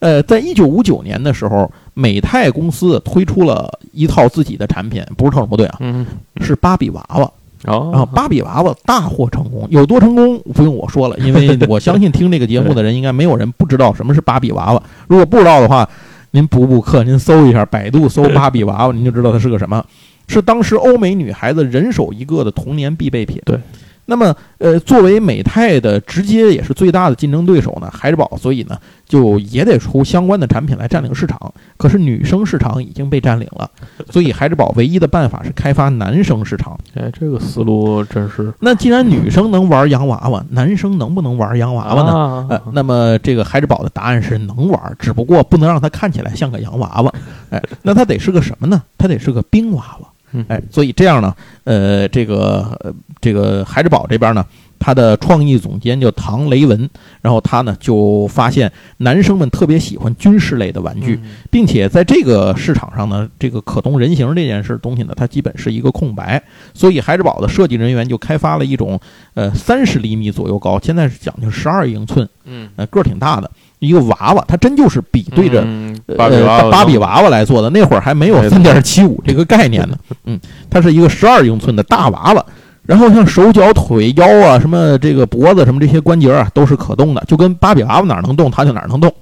[0.00, 6.04] 呃，在一九五九年的时候，美泰公司推出了一套自己的产品，不是特种部队啊，嗯，
[6.40, 7.30] 是芭比娃娃。
[7.66, 14.82] 哦，然后芭比娃娃大获成功，有多成功不用我说了，因为我相信听这个节目的人应该没有人不知道什么是芭比娃娃。
[15.06, 15.86] 如果不知道的话，
[16.30, 19.84] 您补补课，您搜一下百度搜芭比娃娃，您就知道它是个什么。
[20.26, 23.38] 是当时欧美女孩子人手一个的童年必备品。
[23.44, 23.58] 对。
[24.06, 31.52] 那么，呃，作为美泰的直接也是最大的竞争对手呢，孩之宝，所以呢，就也得出相关的产品来占领市场。
[31.76, 33.70] 可是女生市场已经被占领了，
[34.10, 36.76] 所以孩之宝唯一的办法是开发男生市场。
[36.94, 42.12] 哎，这个思路真是那既然女生能玩洋娃娃，男生能不能玩洋娃娃呢？
[42.12, 47.14] 呢呃，那么这个孩之宝的答案是能玩，只不过不能让它看起来像个洋娃娃。
[47.50, 48.82] 哎，那它得是个什么呢？
[48.98, 50.08] 它得是个冰娃娃。
[50.32, 50.44] 嗯。
[50.48, 54.44] 哎，所以这样呢，呃，这个呃这个孩之宝这边呢，
[54.78, 56.88] 他的创意总监叫唐雷文，
[57.20, 61.30] 然后他呢就发现男生们特别喜欢军事类的玩具，嗯。
[61.50, 68.98] 并且在这个市场上呢，这个可动人形这件事东西呢，它基本是一个空白，所以孩之宝的设计人员就开发了一种
[69.34, 75.62] 呃三十厘米左右高，现在是讲究十二英寸，嗯，呃个儿挺大的一个娃娃，它真就是比对着。
[75.66, 79.96] 嗯呃芭比娃娃来做的，那会儿还没有三点七五这个概念呢。
[80.24, 82.44] 嗯，它是一个十二英寸的大娃娃，
[82.82, 89.12] 然后像手脚腿腰啊，什么这个脖子什么这些关节啊，都是可动的，就跟芭比娃娃哪儿能动，它就哪儿能动。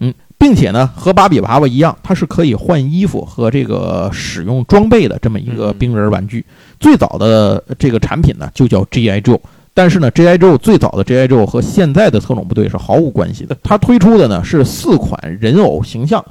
[0.00, 6.44] 嗯，并且呢，和芭比娃娃一样，它是可以换衣服和这个使用装备的这么一个嗯冰人玩具。
[6.80, 9.20] 最早的这个产品呢，就叫 G.I.
[9.20, 9.38] Joe。
[9.74, 10.36] 但是呢，G.I.
[10.36, 11.26] Joe 最早的 G.I.
[11.26, 13.56] Joe 和现在的特种部队是毫无关系的。
[13.62, 16.24] 它推出的呢是四款人偶形象，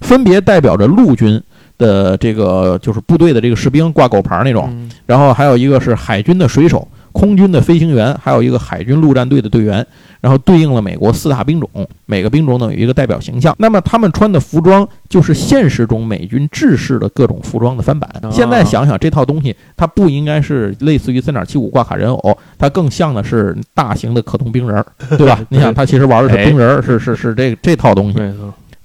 [0.00, 1.40] 分别代表着陆军
[1.76, 6.86] 的这个就是部队的这个士兵挂狗牌那种，嗯然后还有一个是海军的水手、
[7.18, 9.84] 空军的飞行员，还有一个海军陆战队的队员，
[10.20, 11.68] 然后对应了美国四大兵种，
[12.06, 13.52] 每个兵种呢有一个代表形象。
[13.58, 18.08] 那么他们穿的服装就是现实中美军制式的各种服装的翻版。
[18.22, 24.86] 哦现在想想，这套东西它不应该是类似于三点七五挂卡人偶，它更像的是大型的可动兵人儿，
[25.18, 25.40] 对吧？
[25.48, 28.18] 你想，他其实玩的是兵人儿，是是是这这套东西。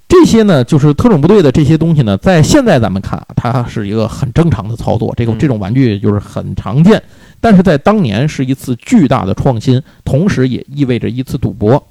[0.06, 7.02] 这些呢，就是特种部队的这些东西呢，在现在咱们看啊，它是一个很正常的操作，这个嗯这种玩具就是很常见，
[7.44, 11.86] 但是在当年是一次巨大的创新，同时也意味着一次赌博，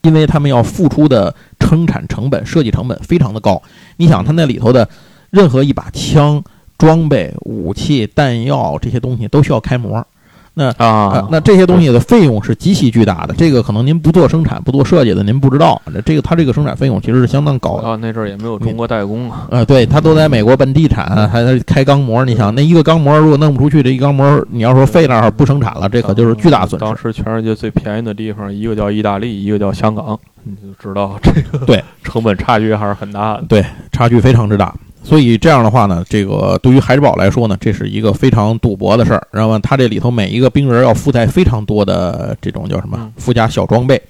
[0.00, 3.62] 因为他们要付出的生产成本、设计成本非常的高。
[3.98, 4.88] 你想，他那里头的
[5.28, 6.42] 任何一把枪、
[6.78, 10.02] 装备、武器、弹药这些东西都需要开模。
[10.56, 15.80] 啊啊，，那这些东西的费用是极其巨大的，这个可能您不做生产、不做设计的，您不知道。
[16.04, 17.88] 这个它这个生产费用其实是相当高的。
[17.88, 22.24] 啊，那阵儿也没有中国代工啊，呃，对，它都在美国本地产，还在开钢模。
[22.24, 26.96] 你想，那一个钢模如果弄不出去，这一钢模你要说废那儿不生产了，这可就是巨大损失当。
[26.96, 33.62] 时全世界最便宜的地方，一个叫意大利，一个叫香港，你就知道这个对成本差距还是很大的。
[33.92, 34.74] 差距非常之大。
[35.06, 39.24] 所以这样的话呢，这个对于孩之宝来说呢，这是一个非常赌博的事儿。
[39.30, 44.02] 然后它这里头每一个兵人要附带非常多的这种叫什么嗯附加小装备。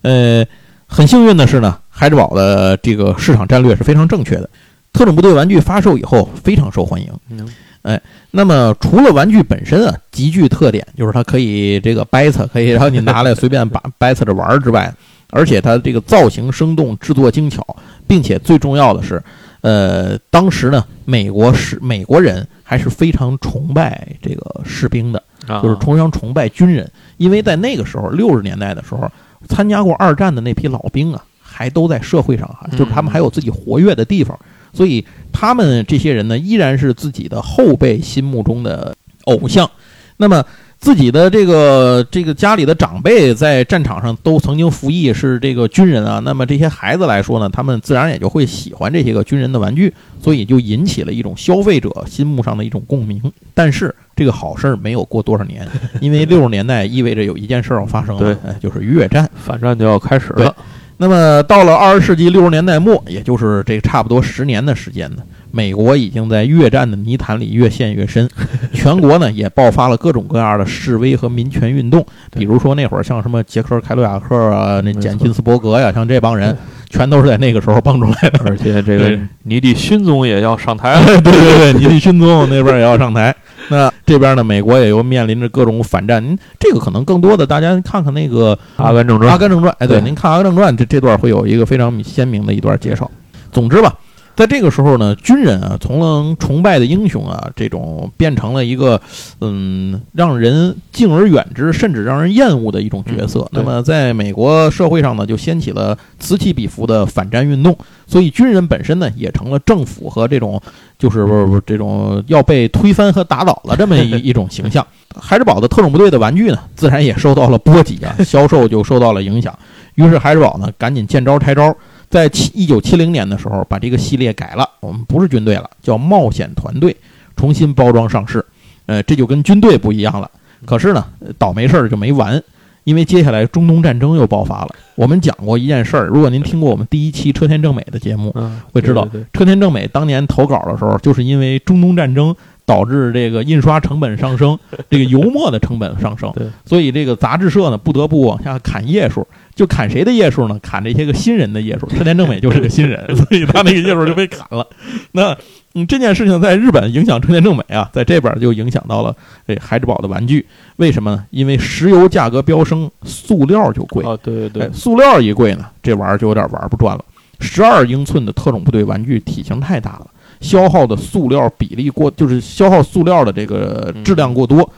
[0.00, 0.42] 呃，
[0.86, 4.48] 很幸运的是呢，孩之宝的这个市场战略是非常正确的。
[4.94, 7.08] 特种部队玩具发售以后非常受欢迎。
[7.28, 14.90] 嗯那么除了玩具本身啊极具特点，就是它可以这个掰扯，可以让你拿来随便把掰扯着玩儿之外，
[15.30, 17.64] 而且它这个造型生动，制作精巧，
[18.06, 19.22] 并且最重要的是，
[19.64, 25.62] 呃，当时呢，美国是美国人还是非常崇拜这个士兵的，啊。
[25.62, 29.10] 就是崇尚崇拜军人，因为在那个时候六十年代的时候，
[29.48, 34.38] 参加过二战的那批老兵啊，还都在社会上哈，就是他们还有自己活跃的地方，
[34.74, 39.70] 所以他们这些人呢，依然是自己的后辈心目中的偶像。
[40.18, 40.44] 那么
[40.84, 46.20] 自己的这个这个家里的长辈在战场上都曾经服役，是这个军人啊。
[46.22, 49.90] 那么这些孩子来说呢，他们自然也就会喜欢这些个军人的玩具，
[50.22, 53.18] 所以就引起了一种消费者心目上的一种共鸣。
[53.54, 55.66] 但是这个好事儿没有过多少年，
[56.02, 59.26] 因为六十年代意味着有一件事儿要发生了，就是越战。
[59.42, 60.54] 反战就要开始了。
[60.98, 65.22] 那么到了二十世纪六十年代末，也就是这差不多十年的时间呢，
[65.54, 68.28] 美国已经在越战的泥潭里越陷越深，
[68.74, 72.04] 全国呢也爆发了各种各样的示威和民权运动。
[72.32, 76.56] 比如说那会儿像什么杰克·凯鲁亚克啊、那简·金斯伯格呀，像这帮人，
[76.90, 78.40] 全都是在那个时候蹦出来的。
[78.44, 81.06] 而且这个对尼迪勋宗也要上台了。
[81.22, 83.32] 对对对，尼迪勋宗那边也要上台。
[83.70, 86.20] 那这边呢，美国也又面临着各种反战。
[86.22, 93.08] 您这个可能更多的，大家看看那个《阿甘正《传阿》甘正传》，哎，对，对您看《阿甘正传》这这段会有一个非常鲜明的一段介绍。
[93.52, 93.94] 总之吧，
[94.36, 99.00] 在这个时候呢，军人啊，从崇拜的英雄啊，这种变成了一个
[99.40, 103.40] 嗯，让人敬而远之，甚至让人厌恶的一种角色。
[103.40, 107.76] 嗯那么，在美国社会上呢，就掀起了此起彼伏的反战运动。
[108.06, 110.60] 所以，军人本身呢，也成了政府和这种
[110.98, 114.86] 就是不是不是这种要被推翻和打倒了这么一 一种形象。
[115.16, 119.56] 孩之宝的特种部队的玩具呢，自然也受到了波及啊，销售就受到了影响。
[119.94, 121.74] 于是孩之宝呢，赶紧见招拆招，
[122.10, 126.96] 在七一九七零年的时候，把这个系列改了，我们不是军队了，叫冒险团队，
[127.36, 128.44] 重新包装上市。
[128.86, 130.30] 呃，这就跟军队不一样了。
[130.66, 132.42] 可是呢，呃倒霉事儿就没完，
[132.84, 134.74] 因为接下来中东战争又爆发了。
[134.94, 142.34] 我们讲过一件事儿，如果您听过我们第一期车田正美的节目，嗯，会知道车田正美当年投稿的时候，就是因为中东战争
[142.66, 144.58] 导致这个印刷成本上升，
[144.90, 146.32] 这个油墨的成本上升，
[146.64, 150.58] 所以这个杂志社呢不得不往下砍页数，就砍谁的页数呢？
[150.62, 151.86] 砍这些个新人的页数。
[151.88, 154.66] 车田正美就是个新人， 所以他那个页数就被砍了。
[155.12, 155.36] 那
[155.76, 159.14] 嗯，这件事情在日本影响车田正美啊，在这边就影响到了
[159.46, 160.46] 这孩之宝的玩具。
[160.76, 161.24] 为什么呢？
[161.30, 164.04] 因为石油价格飙升，塑料就贵。
[164.04, 167.04] 哦，对对哎对，，塑料一贵呢，这玩意儿就有点玩不转了。
[167.40, 170.06] 十二英寸的特种部队玩具体型太大了，
[170.44, 174.68] 消耗的塑料比例过，就是消耗塑料的这个质量过多，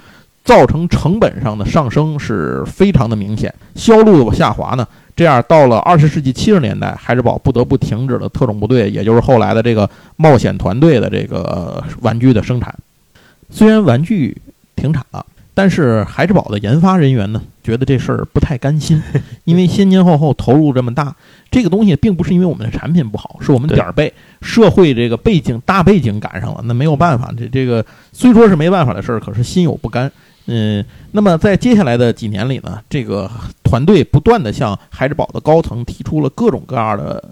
[0.45, 4.87] 造成成本上的上升是非常的明显，销路的下滑呢。
[5.17, 12.73] 这样到了二十世纪七十年代，孩之宝不得不停止了特种部队，也就是后来的这个冒险团队的这个呃玩具的生产。
[13.51, 14.37] 虽然玩具
[14.77, 15.25] 停产了，
[15.57, 19.03] 但是孩之宝的研发人员呢，觉得这事儿不太甘心，
[19.45, 21.17] 因为先前后后投入这么大，
[21.51, 30.13] 这个东西并不是因为我们的产品不好，是我们点儿背，社会这个背景大背景赶上了，那没有办法，这这个虽说是没办法的事儿，可是心有不甘。
[30.49, 33.29] 嗯，那么在接下来的几年里呢，这个
[33.65, 37.25] 团队不断的向孩之宝的高层提出了各种各样的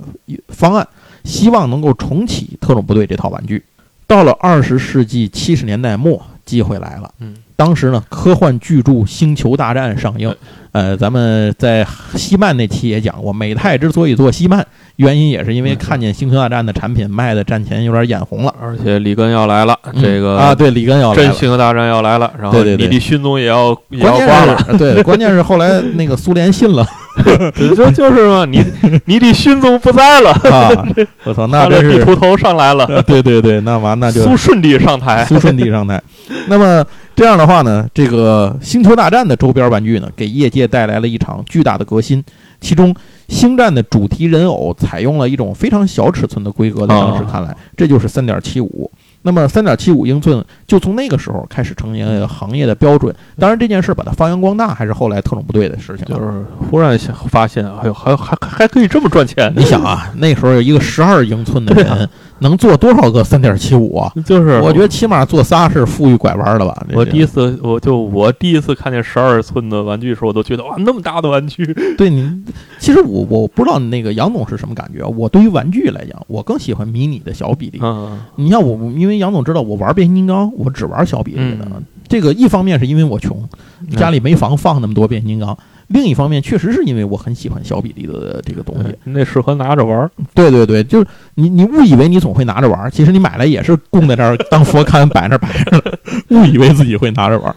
[0.49, 0.89] 方案，
[1.25, 3.63] 希望能够重启特种部队这套玩具。
[4.07, 7.15] 到了二十世纪七十年代末，机会来了。
[7.21, 10.35] 嗯，当时呢，科幻巨著《星球大战》上映。
[10.73, 11.87] 呃，咱们在
[12.17, 18.53] 西曼那期也讲过，美泰之所以做西曼，原因也是因为看见《星球大战》的产品卖的战前有点眼红了。
[18.61, 21.33] 而且里根要来了，嗯这个啊，对，里根要来真了。
[21.35, 26.85] 星球大战要来了，然后对对对尼迪勋宗也要也要挂了，对，关键是后来那个苏联信了
[27.77, 28.64] 就就是嘛，你
[29.07, 30.87] 你的勋宗不在了，啊！
[31.24, 36.03] 我操，那他的真是，地图头上来了，对对对，那完那就苏顺帝上台，苏顺帝上台。
[36.48, 42.22] 那么这样的话呢，这个《星球大战》的周边玩具呢，给业界带来了一场巨大的革新。
[42.61, 42.94] 其中，
[43.29, 48.90] 星战的主题人偶采用了一种非常小尺寸的规格，在当时看来，这就是三点七五。
[49.20, 53.14] 那么，三点七五英寸就从那个时候开始成为了行业的标准。
[53.38, 56.05] 当然，这件事把它发扬光大，还是后来特种部队的事情。
[56.07, 62.09] 就是忽然想发现，哎呦，还还还可以这么赚钱，你想啊， 那时候有一个十二英寸的对人，
[62.40, 64.12] 能做多少个三点七五啊？
[64.24, 66.87] 就是我觉得起码做仨是富裕拐弯的吧。
[66.94, 71.64] 我第一次，我就我第一次看见十二寸的玩具的时候，我都觉得哇，那么大的玩具，
[71.96, 72.42] 对你，
[72.79, 75.05] 其实我我不知道那个杨总是什么感觉。
[75.05, 77.79] 我对于玩具来讲，我更喜欢迷你的小比例。
[77.83, 81.67] 嗯，你像我，因为杨总知道我玩变形金刚，我只玩小比例的。
[81.73, 83.49] 嗯这个一方面是因为我穷，
[83.97, 85.57] 家里没房放那么多变形金刚；
[85.88, 88.95] 另一方面，确实是因为我很喜欢小比例的这个东西。
[89.05, 90.11] 那适合拿着玩儿。
[90.35, 97.57] 对对对，就是你你误以为你总会拿着玩儿，其实你买来也是供在这儿当佛龛摆那儿摆着，误以为自己会拿着玩儿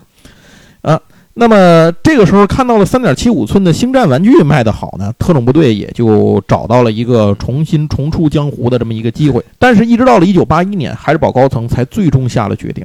[0.94, 1.00] 啊。
[1.40, 9.44] 那么这个时候看到了三点七五寸的星战玩具卖得好呢，特种部队也就找到了一个重新重出江湖的这么一个机会。
[9.60, 12.84] 但是，一直到了一九八一年，海之宝高层才最终下了决定，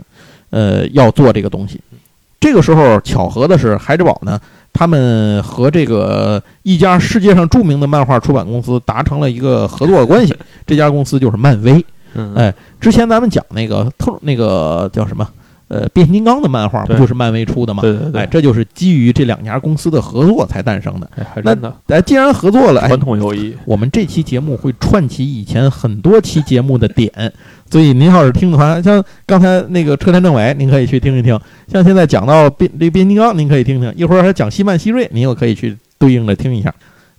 [0.51, 1.81] 呃，要做这个东西。
[2.38, 4.38] 这个时候巧合的是，海之宝呢，
[4.71, 10.37] 他们和这个一家世界上著名的漫画出版公司达成了一个合作关系，
[10.67, 11.83] 这家公司就是漫威。
[12.12, 15.27] 嗯，哎，之前咱们讲那个特那个叫什么？
[15.72, 17.80] 呃，变形金刚的漫画不就是漫威出的吗？
[17.80, 21.11] 对对对哎，这就是基于这两家公司的合作才诞生的。
[21.16, 23.56] 哎，还真的哎，既然合作了，哎传，统友谊。
[23.64, 27.11] 我们这期节目会串起以前很多期节目的点，
[27.70, 31.35] 所以您要是听的话，像刚才那个车田政委，您可以去听一听；
[31.66, 36.74] 像现在讲到变这变形金刚，您可以听听；一会儿还讲西曼希瑞，您又可以去对应着听一下。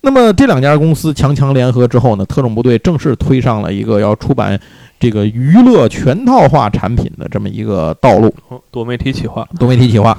[0.06, 4.60] 那么这两家公司强强联合之后呢，特种部队正式推上了一个要出版
[5.00, 8.28] 这个娱乐全套化产品的这么一个道路。
[8.50, 10.18] 哦多媒体企划，多媒体企划。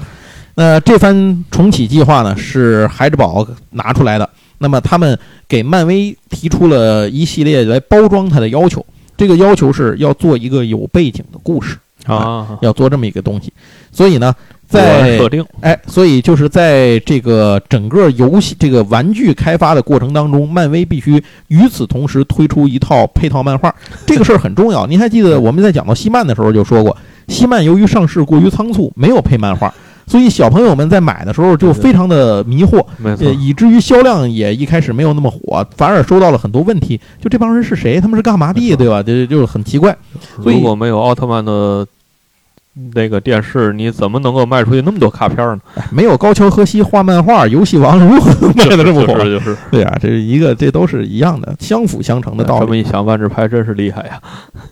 [0.55, 4.27] 那这番重启计划呢，是孩之宝拿出来的。
[4.57, 5.17] 那么他们
[5.47, 8.83] 给漫威提出了一系列来包装它的要求，
[9.15, 13.53] 这个要求是要做一个有背景的故事，啊，要做这么一个东西。
[13.91, 14.33] 所以呢，
[14.67, 23.73] 在设定，哎，所以就是在这个整个游戏这个玩具开发的过程当中，漫威必须与此同时推出一套配套漫画，
[24.05, 24.85] 这个事儿很重要。
[24.87, 26.95] 您还记得我们在讲到西漫的时候就说过，
[27.27, 29.73] 西漫由于上市过于仓促，没有配漫画，
[30.07, 36.99] 所以小朋友们在买的时候就非常的迷惑，呃，，以至于销量也一开始没有那么火，反而收到了很多问题。
[37.21, 38.01] 就这帮人是谁？
[38.01, 38.75] 他们是干嘛的？
[38.75, 39.01] 对吧？
[39.01, 39.95] 这就是很奇怪。
[40.41, 41.85] 所以如果没有奥特曼的
[42.93, 45.59] 那个电视，你怎么能够卖出去那么多卡片呢？
[45.75, 49.13] 哎没有高桥和希画漫画，游戏王如何卖的这么火？
[49.15, 54.19] 就是就是，对啊，这是一个，这都是一样的，相辅相成的道理这么一想，万智牌真是厉害呀！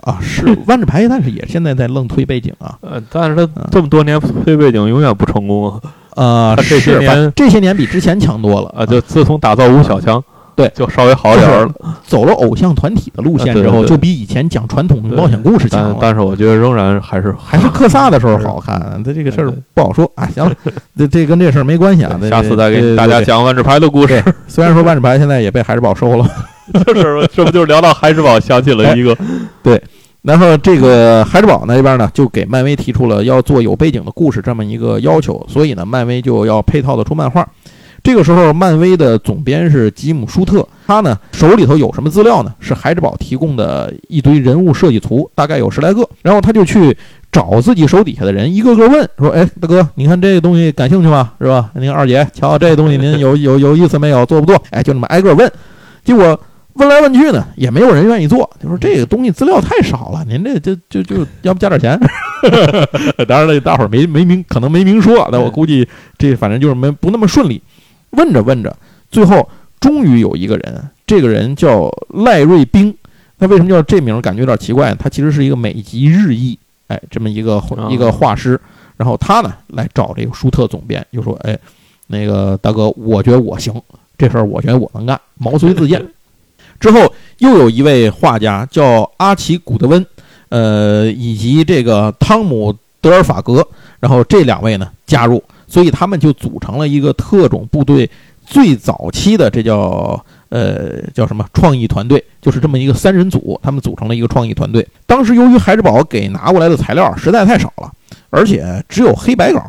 [0.01, 0.17] 啊。
[0.21, 2.77] 是 万智牌，但是也现在在愣推背景啊。
[2.83, 5.79] 呃，但是他嗯这么多年推背景永远不成功啊！
[6.15, 10.21] 呃，这些是年这些年比之前强多了啊，就自从打造吴小强，
[10.57, 11.73] 对就稍微好点儿了。
[12.05, 15.97] 走了偶像团体的路线之后，就比以前讲传统的冒险故事强了。
[15.99, 20.27] 但但是我觉得仍然还是还是克萨的时候好看，这这个事儿不好说啊。
[20.27, 20.55] 行了，
[20.97, 22.19] 这这跟这事儿没关系啊。
[22.29, 23.21] 下次再给大家。
[23.21, 24.23] 讲万智牌的故事。
[24.47, 26.29] 虽然说万智牌现在也被海之宝收了，
[26.85, 29.17] 就是这不就是聊到孩之宝，想起了一个
[29.63, 29.81] 对
[30.21, 37.47] 然后这个海之宝那边呢，就给漫威提出了要做有背景的故事这么一个要求，所以呢，漫威就要配套的出漫画。
[38.03, 42.53] 这个时候，漫威的总编是吉姆·舒特，他呢手里头有什么资料呢？
[42.59, 46.07] 是海之宝提供的一堆人物设计图，大概有十来个。
[46.21, 46.95] 然后他就去
[47.31, 51.31] 找自己手底下的人，一个个问说：“哎，大哥，你看这个东西感兴趣吗？
[51.39, 51.71] 是吧？
[51.75, 54.25] 您二姐，瞧这东西您有 有有意思没有？
[54.25, 54.61] 做不做？
[54.71, 55.49] 哎，就这么挨个问。
[56.03, 56.37] 结果
[56.73, 61.97] 问来问去呢，也没有人愿意做，就说这个东西资料太少了，您这就就就要不加点钱。
[63.29, 65.87] 当然了，大伙儿没没明，可能没明说，但我估计
[66.17, 67.61] 这反正就是没不那么顺利。
[68.13, 68.75] 问着问着，
[69.11, 69.47] 最后
[69.79, 72.95] 终于有一个人，这个人叫赖瑞兵。
[73.39, 74.21] 他为什么叫这名儿？
[74.21, 74.95] 感觉有点奇怪。
[74.95, 78.59] 他其实是一个美籍日裔，哎，这么一个哦一个画师。
[78.95, 81.57] 然后他呢来找这个舒特总编，就说：“哎，
[82.07, 83.73] 那个大哥，我觉得我行，
[84.17, 86.01] 这事儿我觉得我能干，毛遂自荐。
[86.79, 90.05] ”之后又有一位画家叫阿奇古德温，
[90.49, 93.67] 呃，以及这个汤姆德尔法格，
[93.99, 95.43] 然后这两位呢加入，
[95.73, 98.07] 所以他们就组成了一个特种部队
[98.45, 104.87] 最早期的这叫呃叫什么创意团队，就是这么一个三人组，他们组成了一个创意团队。
[105.07, 107.91] 当时由于海之宝给拿过来的材料实在太少了，
[108.29, 109.59] 而且只有黑白稿。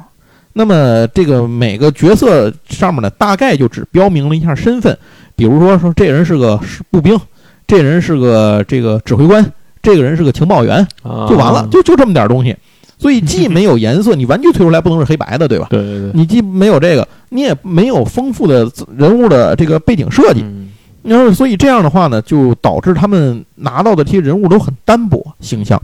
[0.53, 4.99] 那么这个每个角色上面呢，大概就只标明了一下身份，
[5.35, 7.19] 比如说说这人是个士步兵，
[7.67, 9.43] 这人是个这个指挥官，
[9.83, 12.55] 这个人是个情报员，啊就完了，就就这么点东西。
[13.05, 15.67] 所以既没有颜色， 你玩具推出来不能是黑白的，对吧？
[15.69, 20.40] 对对对，你既没有这个，你也没有丰富的人物的这个背景设计。
[20.40, 20.71] 嗯
[21.03, 25.78] 然后，所以这样的话呢，就导致他们拿到的这些人物都很单薄形象。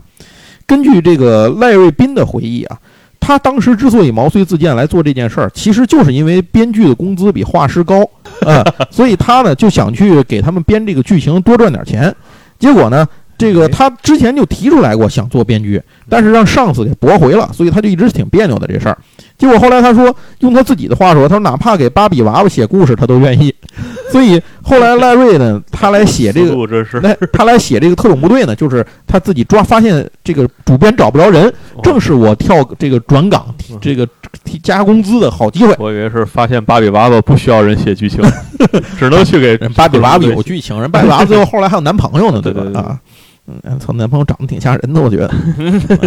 [0.65, 2.79] 根据这个赖瑞斌的回忆啊，
[3.19, 8.01] 他当时之所以毛遂自荐来做这件事儿，其实就是因为编剧的工资比画师高
[8.47, 12.11] 啊、所以他呢就想去给他们编这个剧情多赚点钱。
[12.57, 13.07] 结果呢，
[13.41, 18.95] 这个他之前就提出来过想做编剧，但是让上司给驳回了，所以他就一直挺别扭的这事儿。
[19.35, 23.51] 结果后来他说，用他自己的话说，他说哪怕给芭比娃娃写故事，他都愿意。
[24.11, 26.55] 所以后来赖瑞呢，他来写这个，
[27.33, 34.07] 他来写这个特种部队呢，就是他自己抓发现这个主编找不着人，正是我跳这个转岗嗯这个
[34.43, 35.73] 提加工资的好机会。
[35.79, 38.21] 我以为是发现芭比娃娃不需要人写剧情，
[38.99, 42.41] 只能去给芭比娃娃有剧情，人芭比娃娃最后后来还有男朋友呢，吧？
[42.43, 42.99] 对对对啊，
[43.47, 45.27] 嗯，操，男朋友长得挺吓人的，我觉得。
[45.27, 45.35] 啊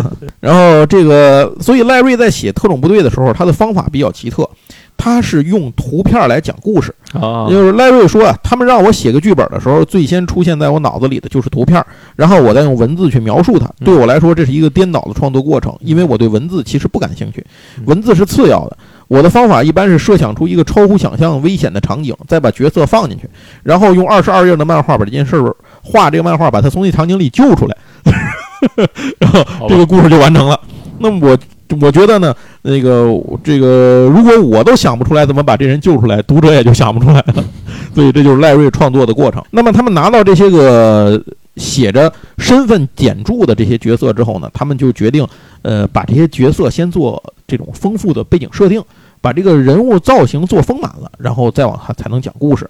[0.41, 4.49] 然后这个，所以赖瑞在写特种部队的时候，他的方法比较奇特，
[4.97, 6.95] 他是用图片来讲故事。
[7.13, 11.85] 啊，就是赖瑞说啊，他们让我写个剧本的时候，最先出现在我脑子里的就是图片，
[12.17, 13.67] 然后我再用文字去描述它。
[13.67, 17.45] 嗯对我来说，这是一个颠倒的创作过程，因为我对文字其实不感兴趣，
[17.79, 18.77] 嗯文字是次要的。
[19.07, 23.29] 我的方法一般是设想出一个超乎想象危险的场景，再把角色放进去，
[23.63, 25.55] 然后用二十二页的漫画把这件事儿
[25.85, 27.77] 画这个漫画，把他从那场景里救出来，
[29.21, 30.59] 然后这个故事就完成了。
[30.99, 31.39] 那么我
[31.81, 33.07] 我觉得呢，那个
[33.43, 37.45] 这个如果我都想不出来怎么把这人救出来，读者也就想不出来了。
[37.95, 39.43] 所以这就是赖瑞创作的过程。
[39.51, 41.23] 那么他们拿到这些个
[41.57, 45.27] 写着身份简注的这些角色之后呢，他们就决定，
[45.63, 48.83] 呃，把这些角色先做这种丰富的背景设定，
[49.21, 52.69] 把这个人物造型做丰满了，然后再往下才能讲故事。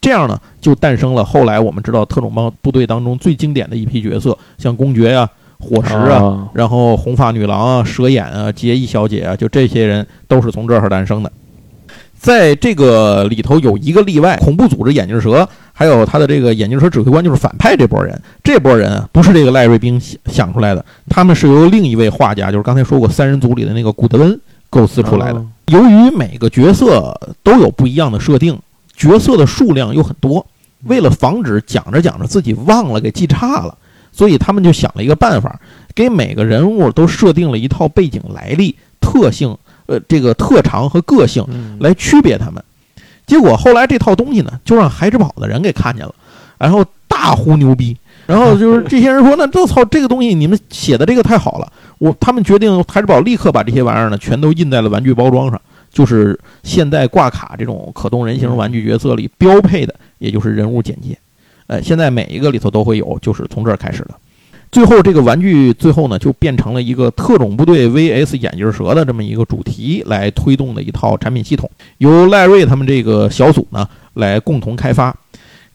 [0.00, 5.28] 这样呢，就诞生了后来我们知道特种帮部队当中最经典的一批角色，像公爵呀、
[5.58, 11.30] 伙食啊，啊，然后红发女郎啊、蛇眼啊、结衣小姐啊，就这些人都是从这儿诞生的。
[12.18, 18.20] 在这个里头有一个例外，恐怖组织眼镜蛇，还有他的这个眼镜蛇指挥官就是反派这波人。
[18.42, 25.38] 这波人啊，不是这个赖瑞兵想想出来的，他们是由另一位画家，就是刚才说过三人组里的那个古德温构思出来的。
[25.38, 27.12] 啊由于每个角色
[27.42, 28.56] 都有不一样的设定，
[28.96, 30.44] 角色的数量又很多，
[30.84, 33.76] 为了防止讲着讲着自己忘了给记差了，
[34.12, 35.60] 所以他们就想了一个办法，
[35.94, 42.62] 给每个人物都设定了一套背景来历、特性、呃这个特长和个性嗯来区别他们。
[43.26, 46.14] 结果后来这套东西呢，就让孩之宝的人给看见了，
[46.58, 47.96] 然后大呼牛逼。
[48.26, 55.60] 然后就是这些人说：“那这操这个东西，你们写的这个太好了。”我他们决定，孩之宝立刻把这些玩意儿呢，全都印在了玩具包装上，
[55.96, 61.16] 就是现在挂卡这种可动人形玩具角色里标配的，也就是人物简介。
[61.68, 64.10] 呃，现在每一个里头都会有，就是从这儿开始的。
[64.70, 75.16] 最后这个玩具最后呢，就变成了一个特种部队 VS 眼镜蛇的这么一个主题来推动的一套产品系统，由赖瑞他们这个小组呢来共同开发。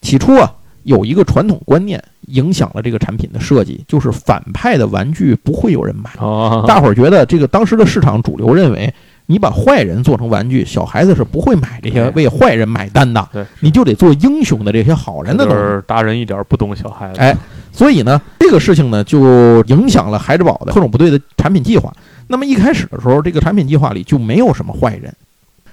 [0.02, 0.54] 起初啊，
[0.84, 6.10] 有一个传统观念影响了这个产品的设计，就是反派的玩具不会有人买。
[6.24, 8.94] 啊，大伙儿觉得这个当时的市场主流认为，
[9.26, 15.60] 你把坏人做成玩具，小孩子是不会买这些为坏人买单的，对，你就得做英雄的这些好人的东西。
[15.60, 17.36] 就是大人一点不懂小孩子，哎
[17.72, 21.90] 所以呢，这个事情呢，就影响了孩之宝的特种部队的产品计划。
[22.26, 25.14] 那么一开始的时候，这个产品计划里就没有什么坏人。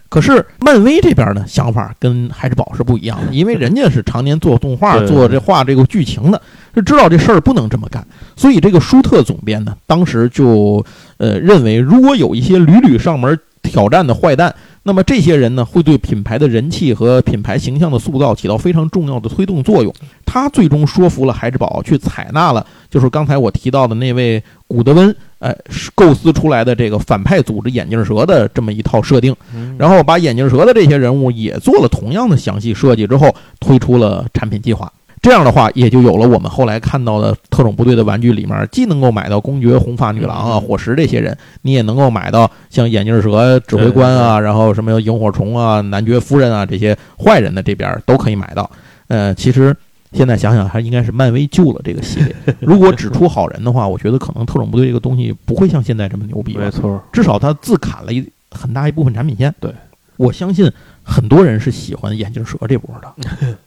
[0.07, 6.41] 可是漫威这边呢，想法跟孩之宝是不一样的，因为人家是常年做动画、对做这画这个剧情的，
[6.73, 8.03] 是知道这事儿不能这么干。
[8.35, 10.83] 所以这个舒特总编呢，当时就
[11.19, 19.93] 呃认为，如果有一些屡屡上门挑战的坏蛋，那么这些人呢，会对品牌的人气和品牌形象的塑造起到非常重要的推动作用。
[20.25, 25.53] 他最终说服了孩之宝去采纳了，就是刚才我提到的那位古德温，呃，
[25.93, 29.35] 构思出来的这个反派组织眼镜蛇的这么一套设定，
[29.77, 34.91] 然后把眼镜蛇的这些人物也做了同样的详细设计之后，推出了产品计划。
[35.21, 48.69] 这样的话，也就有了我们后来看到的特种部队的玩具里面，既能够买到公爵、红发女郎啊、火石这些人，你也能够买到像眼镜蛇指挥官啊，然后什么萤火虫啊、男爵夫人啊这些坏人的这边都可以买到。
[49.07, 49.75] 呃，其实
[50.13, 52.35] 现在想想，还应该是漫威救了这个系列。
[52.61, 56.71] 如果只出好人的话，我觉得可能特种部队这个东西不会像现在这么牛逼没。
[56.71, 59.53] 错，至少他自砍了一很大一部分产品线。
[59.59, 59.71] 对，
[60.17, 60.71] 我相信
[61.03, 63.13] 很多人是喜欢眼镜蛇这波的，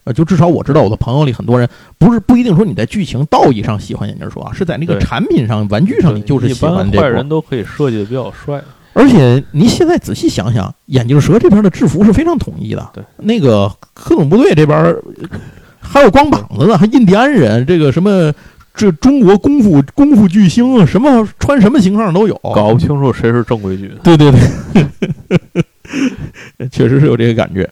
[0.05, 1.69] 呃，就至少我知道我的朋友里很多人
[1.99, 8.63] 不是不一定说你在剧情道义上喜欢眼镜蛇啊，是在那个产品上、玩具上你就是喜欢般坏人都可以设计的比较帅，
[8.93, 12.91] 而且您现在仔细想想，眼镜蛇这边的制服是非常统一的。
[12.93, 15.03] 对，那个特种部队这边呃
[15.81, 18.33] 还有光膀子的，还印第安人，这个什么
[18.75, 22.35] 这中国功夫功夫巨星啊，什么穿什么形号都有。
[22.55, 23.91] 搞不清楚谁是正规军。
[24.03, 24.87] 对对对，
[26.71, 27.69] 确实是有这个感觉。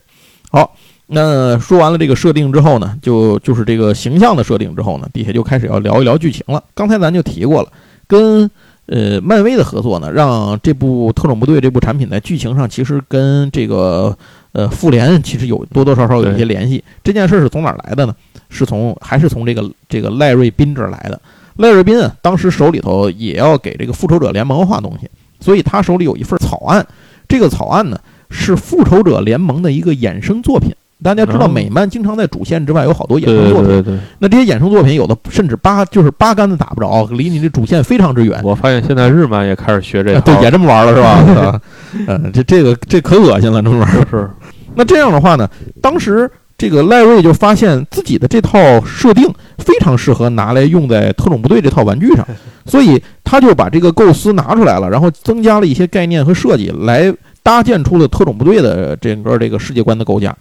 [0.51, 0.75] 好，
[1.07, 6.63] 那说完了这个设定之后呢，就就是这个形象的设定之后呢，底下就开始要聊一聊剧情了。
[6.75, 7.73] 刚才咱就提过了，
[8.07, 8.51] 跟
[8.87, 14.17] 呃漫威的合作呢，让这部特种部队这部产品在剧情上其实跟这个
[14.53, 16.83] 呃复联其实有多多少少有一些联系。
[17.05, 18.15] 这件事是从哪儿来的呢？
[18.49, 21.21] 是从还是从这个这个赖瑞宾这儿来的。
[21.57, 26.85] 赖瑞宾啊，当时手里头也要给这个复仇者联盟画东西，所以他手里有一份草案。
[27.29, 28.01] 这个草案呢
[28.31, 30.73] 是复仇者联盟的一个衍生作品。
[31.03, 38.39] 大家知道，哦美漫经常在主线之外有好多衍生作品，对对对，那这些衍生作品有的甚至八就是八竿子打不着，离你的主线非常之远。
[38.45, 41.61] 我发现现在日漫也开始学这个，对，也这么玩了是吧？
[42.07, 43.91] 嗯，这这个这可恶心了，这么玩。
[44.11, 44.29] 是
[44.75, 45.49] 那这样的话呢，
[45.81, 49.27] 当时这个赖瑞就发现自己的这套设定
[49.57, 52.27] 非常适合拿来用在特种部队这套玩具上，
[52.67, 57.11] 所以他就把这个构思拿出来了，然后增加了一些概念和设计，来
[57.51, 60.37] 搭建出了特种部队的整个这个世界观的构架。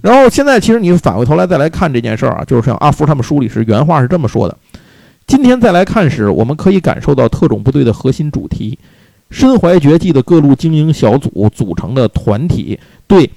[0.00, 4.56] 然后现在其实你反过头来再来看这件事儿啊，就是像阿福他们书里是原话是这么说的：
[5.28, 8.76] 今天再来看时，我们可以感受到特种部队的核心主题，
[9.30, 12.76] 身怀绝技的各路精英小组组成的团体
[13.06, 13.30] 对。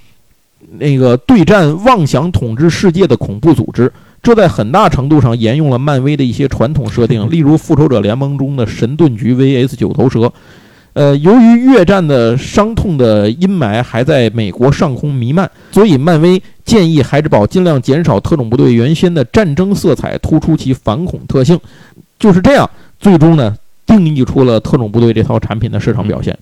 [0.80, 3.91] 那个对战妄想统治世界的恐怖组织，
[4.24, 10.34] 这在很大程度上沿用了漫威的一些传统设定， 例如复仇者联盟中的神盾局 VS 九头蛇。
[10.94, 21.60] 呃，由于越战的伤痛的阴霾还在美国上空弥漫，所以漫威建议孩之宝尽量减少特种部队原先的战争色彩，突出其反恐特性。
[22.20, 22.70] 就是这样，
[23.00, 26.38] 最终呢，定义出了特种部队这套产品的市场表现。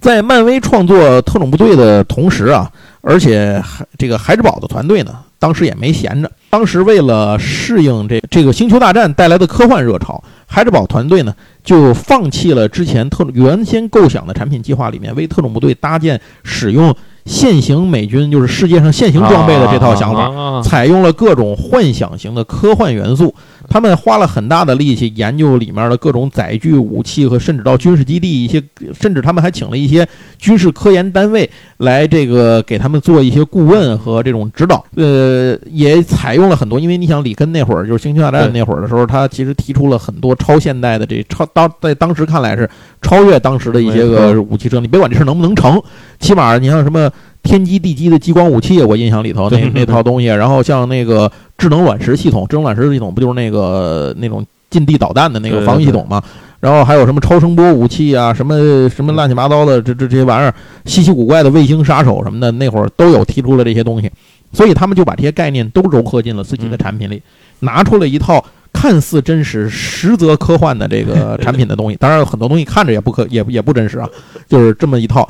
[0.00, 2.70] 在漫威创作特种部队的同时啊，
[3.00, 3.60] 而且
[3.96, 6.30] 这个孩之宝的团队呢，当时也没闲着。
[6.50, 16.94] 当时为了适应这这个星球大战带来的科幻热潮，孩之宝团队呢就放弃了之前特原先构想的产品计划里面为特种部队搭建使用
[17.26, 23.34] 现行美军就是世界上现行装备的这套想法，法，采用了各种幻想型的科幻元素。
[23.68, 28.62] 他们花了很大的力气研究里面的各种载具、武器和甚至到军事基地一些，
[28.98, 30.06] 甚至他们还请了一些
[30.38, 34.84] 军事科研单位来这个给他们做一些顾问和这种指导。
[34.96, 42.68] 呃，也采用了很多，因为你想里根那会儿就是星球大战那会儿的时候，他其实提出了很多超现代的这超当在当时看来是
[43.02, 44.80] 超越当时的一些个武器车。
[44.80, 45.80] 你别管这事能不能成，
[46.18, 47.10] 起码你像什么。
[47.42, 56.22] 天基地基的激光武器，我印象里头那那套东西，然后像那个智能卵石系统，智能卵石系统不就是那个那种近地导弹的那个防御系统吗？
[56.60, 60.52] 然后还有什么超声波武器啊，什么什么乱七八糟的这这这些玩意儿，
[60.86, 64.10] 稀奇古怪的卫星杀手什么的，那会儿都有提出了这些东西，
[64.52, 67.22] 所以他们就把这些概念都糅合进了自己的产品里，
[67.60, 71.96] 拿出了一套看似真实，实则科幻的这个产品的东西。
[71.96, 74.08] 当然，很多东西看着也不可也也不真实啊，
[74.48, 75.26] 就是这么一套。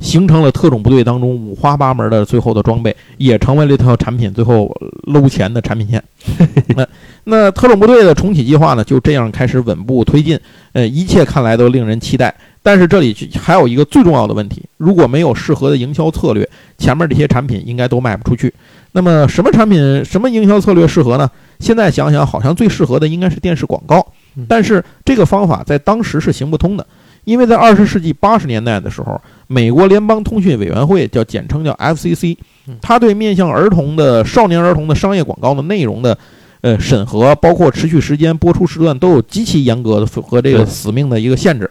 [0.00, 4.74] 形成了特种部队当中五花八门的最后的装备，也成为了这套产品最后
[5.04, 6.02] 搂钱的产品线。
[6.76, 6.86] 那
[7.24, 10.38] 那特种部队的重启计划呢，就这样开始稳步推进。
[10.72, 12.34] 呃，一切看来都令人期待。
[12.62, 18.52] 但是这里还有一个最重要的问题：如果没有适合的营销策略，前面这些产品应该都卖不出去。
[18.92, 21.30] 那么什么产品、什么营销策略适合呢？
[21.58, 24.06] 现在想想，好像最适合的应该是电视广告。
[24.46, 26.86] 但是这个方法在当时是行不通的。
[27.24, 32.36] 因为在二十世纪八十年代的时候，美国联邦通讯委员会叫简称叫 FCC，
[32.80, 36.16] 它对面向儿童的少年儿童的商业广告的内容的
[36.62, 41.70] 呃审核，包括持续时间、播出时段都有极其严格的和这个死命的一个限制。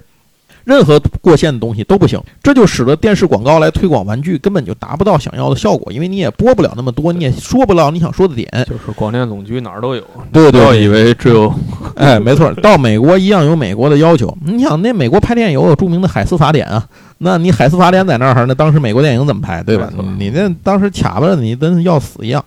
[0.70, 8.48] 任何过线的东西都不行，这就使得电视广告来推广玩具根本就达不到想要的效果，因为你也播不了那么多，你也说不了你想说的点。
[8.70, 11.52] 就是广电总局哪儿都有，对不要以为只有
[11.96, 14.32] 哎，没错，到美国一样有美国的要求。
[14.46, 16.86] 你想，那美国拍电影有著名的海斯法典啊，
[17.18, 19.90] 那你海斯法典在那儿，那当时美国电影怎么拍，对吧？
[20.20, 22.46] 你那当时卡巴你跟要死一样。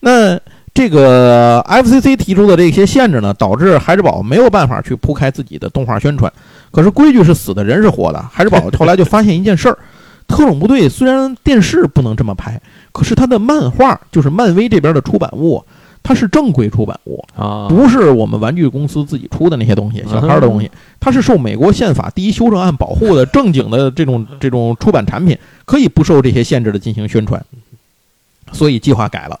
[0.00, 0.40] 那
[0.74, 6.32] 这个 FCC 提出的这些限制呢，导致孩之宝没有办法去铺开自己的动画宣传。
[6.72, 8.20] 可是规矩是死的，人是活的。
[8.32, 9.78] 海之宝后来就发现一件事儿：
[10.26, 12.60] 特种部队虽然电视不能这么拍，
[12.90, 15.62] 可是它的漫画，就是漫威这边的出版物，
[16.02, 17.22] 它是正规出版物。
[17.36, 27.44] 啊，不是我们玩具公司自己出的那些东西，小孩儿的东西，它是受美国宪法第一修正案保护的正经的这种这种出版产品，可以不受这些限制的进行宣传。
[28.52, 29.38] 所以计划改了，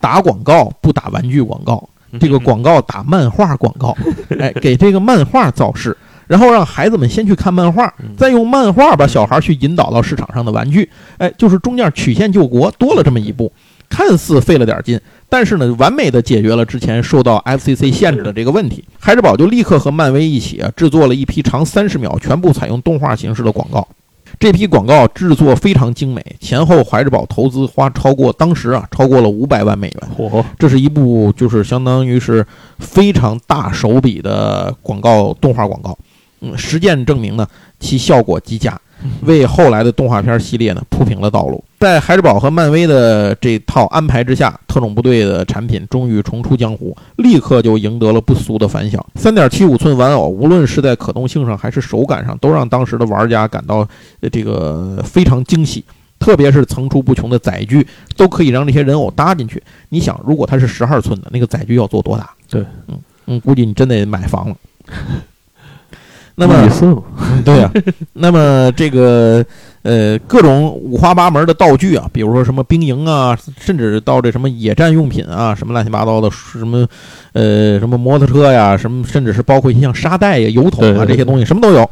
[0.00, 1.88] 打广告不打玩具广告，
[2.20, 3.96] 这个广告打漫画广告，
[4.38, 5.96] 哎，给这个漫画造势，
[6.30, 13.52] 然后让孩子们先去看漫画，再用漫画把小孩去引导到市场上的玩具，哎，就是中间曲线救国多了这么一步，
[13.88, 18.84] 看似费了点劲，但是呢，完美的解决了之前受到 FCC 限制的这个问题。
[19.00, 23.88] 孩之宝就立刻和漫威一起啊，制作了一批长三十秒、全部采用动画形式的广告。
[24.38, 30.30] 这批广告制作非常精美，前后怀之宝投资花超过当时啊超过了五百万美元。
[30.30, 32.46] 嚯，这是一部就是相当于是
[32.78, 35.98] 非常大手笔的广告动画广告。
[36.40, 37.46] 嗯，实践证明呢，
[37.78, 38.78] 其效果极佳。
[39.24, 41.64] 为后来的动画片系列呢铺平了道路。
[41.78, 49.02] 在孩之宝和漫威的这套安排之下，特种部队的产品终于重出江湖，立刻就赢得了不俗的反响。
[49.14, 53.88] 三点七五寸玩偶，无论是在可动性上还是手感上，都让当时的玩家感到
[54.20, 55.82] 呃这个非常惊喜。
[56.18, 57.86] 特别是层出不穷的载具，
[58.18, 59.62] 都可以让这些人偶搭进去。
[59.88, 62.30] 你想，如果它是十二寸的，那个载具要做多大？
[62.50, 64.56] 对，嗯嗯，估计你真得买房了。
[66.40, 67.02] 那么
[67.44, 67.70] 对呀、
[68.14, 69.44] 那么这个
[69.82, 76.86] 呃各种五花八门的道具啊，比如说什么兵营啊，甚至到这什么野战用品啊，什么乱七八糟的，什么
[77.34, 81.88] 呃什么摩托车呀，什么甚至是包括一些像沙袋呀、油桶啊这些东西，什么都有。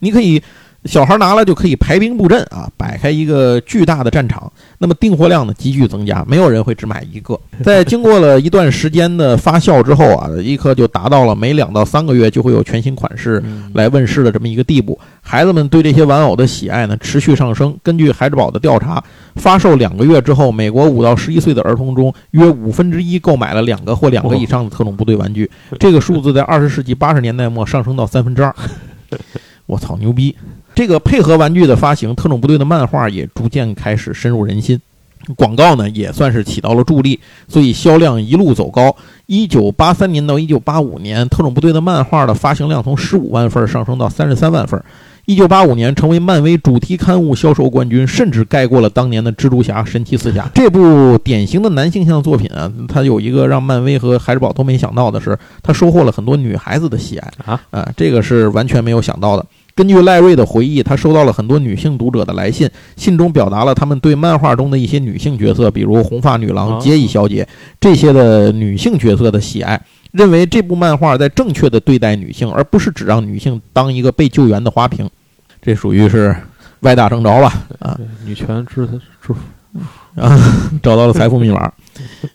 [0.00, 0.42] 你可以
[0.84, 4.52] 小孩拿了就可以排兵布阵啊，摆开一个巨大的战场。
[4.78, 7.38] 那么订货量呢急剧增加，没有人会只买一个。
[7.62, 14.98] 在经过了一段时间的发酵之后啊，一颗就达到了每两到三个月就会有全新款式嗯来问世的这么一个地步。
[15.20, 17.76] 孩子们对这些玩偶的喜爱呢持续上升。
[17.84, 19.02] 根据孩之宝的调查，
[19.36, 28.52] 发售两个月之后，美国五到十一岁的儿童中约五分之一购买了两个或两个以上的特种部队玩具， 这个数字在二十世纪八十年代末上升到三分之二。
[29.66, 30.34] 我操，牛逼！
[30.74, 34.80] 这个配合玩具的发行，特种部队的漫画也逐渐开始深入人心。
[35.36, 38.96] 广告呢也算是起到了助力，所以销量一路走高。
[39.26, 44.82] 一九八三年到一九八五年，特种部队的漫画的发行量从十五万份上升到三十三万份。
[45.24, 50.50] 一九八五年成为漫威主题刊物销售冠军，甚至盖过了当年的蜘蛛侠、神奇四侠。
[50.52, 59.46] 这部典型的男性向作品啊，它有一个让漫威和海之宝都没想到的是，它收获了很多女孩子的喜爱啊啊，这个是完全没有想到的。
[59.82, 67.44] 根据赖瑞的回忆，他收到了很多女性读者的来信，信中表达了他们对漫画中的一些女性角色，比如红发女郎、哦杰伊小姐
[67.80, 75.10] 这些的女性角色的喜爱，认为这部漫画在正确的对待女性，而不是只让女性当一个被救援的花瓶。
[75.60, 76.36] 这属于是
[76.82, 77.52] 歪打正着吧？
[77.80, 78.88] 啊，女权制
[79.72, 80.38] 制啊，
[80.82, 81.70] 找到了财富密码。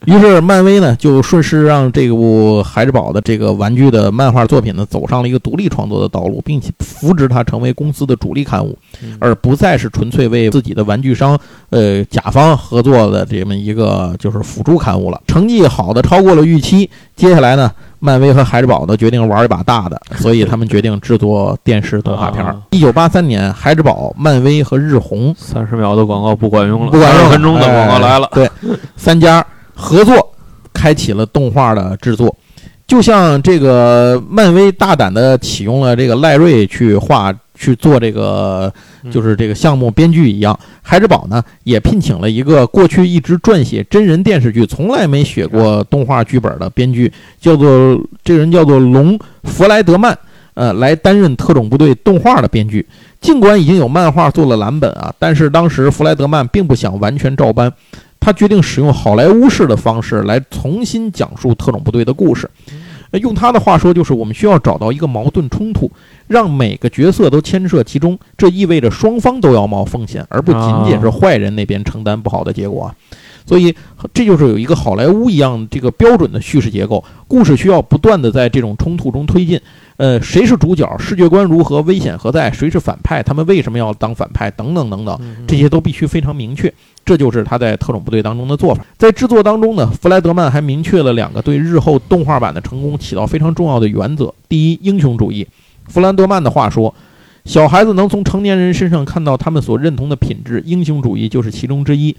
[0.06, 11.38] 于是漫威呢就顺势让这部孩之宝的这个玩具的漫画作品呢走上了一个独立创作的道路，并且扶植它成为公司的主力刊物，嗯而不再是纯粹为自己的玩具商
[11.70, 15.20] 呃甲方合作的这么一个就是辅助刊物了。
[15.26, 22.44] 成绩好的超过了预期，接下来呢，漫威和孩之宝呢决定玩一把大的，所以他们决定制作电视动画片。
[22.70, 28.26] 一九八三年，孩之宝、漫威和日红三十秒的广告不管用了，不管用20分钟的广告来了。
[28.26, 28.50] 哎对，
[28.96, 29.44] 三家
[29.74, 30.14] 合作
[30.72, 32.34] 开启了动画的制作。
[32.86, 47.68] 就像这个漫威大胆的启用了这个赖瑞去画去做这个嗯就是这个项目编剧一样，孩之宝呢也聘请了一个过去一直撰写真人电视剧、从来没写过动画剧本的编剧，叫做
[48.22, 50.16] 这个人叫做龙弗莱德曼，
[50.54, 52.86] 呃，来担任特种部队动画的编剧。
[53.20, 57.72] 尽管已经有漫画做了蓝本啊，但是当时弗莱德曼并不想完全照搬，
[58.20, 62.48] 他决定使用好莱坞式的方式来重新讲述特种部队的故事。
[63.10, 65.90] 呃用他的话说，就是我们需要找到一个矛盾冲突，
[66.26, 68.18] 让每个角色都牵涉其中。
[68.36, 72.94] 这意味着双方都要冒风险，而不仅仅是坏人那边承担不好的结果啊。
[73.46, 73.74] 所以，
[74.12, 79.58] 这就是有一个好莱坞一样这个标准的叙事结构，故事需要不断的在这种冲突中推进。
[79.98, 80.88] 呃，谁是主角？
[80.96, 81.82] 世界观如何？
[81.82, 82.52] 危险何在？
[82.52, 83.20] 谁是反派？
[83.20, 84.48] 他们为什么要当反派？
[84.52, 85.18] 等等等等。
[85.20, 86.72] 嗯这些都必须非常明确。
[87.04, 88.84] 这就是他在特种部队当中的做法。
[88.96, 95.44] 在制作当中呢，弗莱德曼还明确了两个对日后动画版的成功起到非常重要的原则：第一，英雄主义。
[95.88, 96.94] 弗兰德曼的话说
[97.44, 102.16] ：“小孩子能从成年人身上看到他们所认同的品质，英雄主义就是其中之一。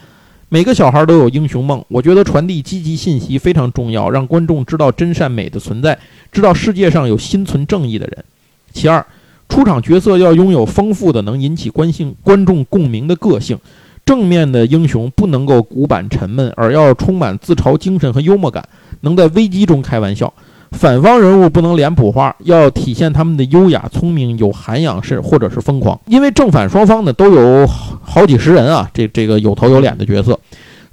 [0.51, 5.95] 每个小孩都有英雄梦，我觉得传递积极信息非常重要，让观众知道真善美的存在，
[6.31, 8.25] 知道世界上有心存正义的人。
[8.73, 9.05] 其二，
[9.47, 13.59] 出场角色要拥有丰富的能引起关性观众共鸣的个性。
[14.03, 18.67] 正面的英雄不能够古板沉闷，而要充满自嘲精神和幽默感，
[19.01, 20.33] 能在危机中开玩笑。
[20.71, 25.99] 反方人物不能脸谱化，要体现他们的优雅、聪明、有涵养，是或者是疯狂。
[26.07, 27.67] 因为正反双方呢都有
[28.09, 30.37] 好几十人啊，这这个有头有脸的角色，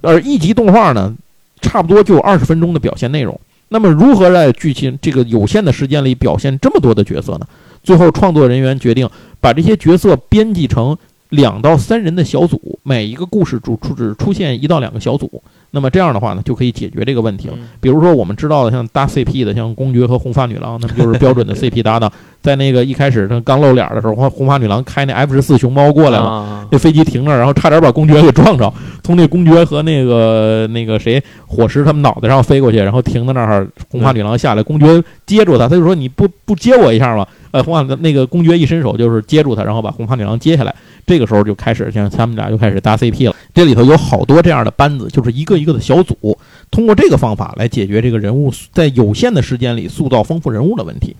[0.02, 1.14] 而一集动画呢，
[1.62, 3.40] 差不多就二十分钟的表现内容。
[3.68, 7.46] 那么如何在剧情这个有限的时间里表现这么多的角色呢？
[7.82, 9.08] 最后创作人员决定
[9.40, 10.96] 把这些角色编辑成
[11.30, 15.42] 两到三人的小组，每一个故事主出只出现一到两个小组。
[15.72, 17.54] 那么这样的话呢，就可以解决这个问题了。
[17.56, 22.10] 嗯比如说我们知道的像搭 CP 的，像公爵和红发女郎，那不就是标准的 CP 搭档？
[22.40, 26.26] 在那个一开始他刚露脸的时候，红红发女郎开那 F 十四熊猫过来了。
[26.26, 28.72] 啊那飞机停那儿，然后差点把公爵给撞着，
[29.02, 33.68] 从那公爵和那个那个谁火石他们脑袋上飞过去，然后停在那儿。
[33.90, 40.74] 红发女郎下来，公爵接住他，他就说：“你不不接我一下吗？”呃，红发那个公爵一伸手就是接住他，然后把红发女郎接下来。
[41.06, 43.36] 这个时候就开始像他们俩就开始搭 CP 了。
[43.54, 46.36] 这里头有好多这样的班子，就是一个一个的小组，
[46.70, 51.14] 通过这个方法来解决这个人物在有限的时间里塑造丰富人物的问题。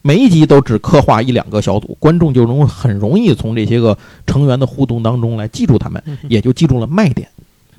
[0.00, 7.28] 每一集都只刻画一两个小组，观众就容很容易从这些个成员的互动当中来记住他们，也就记住了卖点。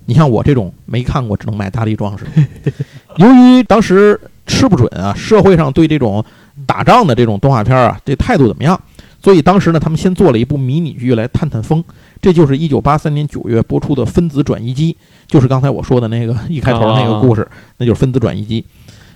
[0.06, 2.26] 你像我这种没看过，只能买大力壮士。
[3.18, 6.24] 由于当时吃不准啊，社会上对这种
[6.66, 8.80] 打仗的这种动画片啊，这态度怎么样？
[9.22, 11.84] 所以当时呢，他们先做了一部迷你剧来探探风，
[12.22, 14.94] 这就是一九八三年九月播出的《分子转移机》，
[15.28, 17.48] 就是刚才我说的那个 一开头那个故事，
[17.78, 18.64] 那就是分子转移机。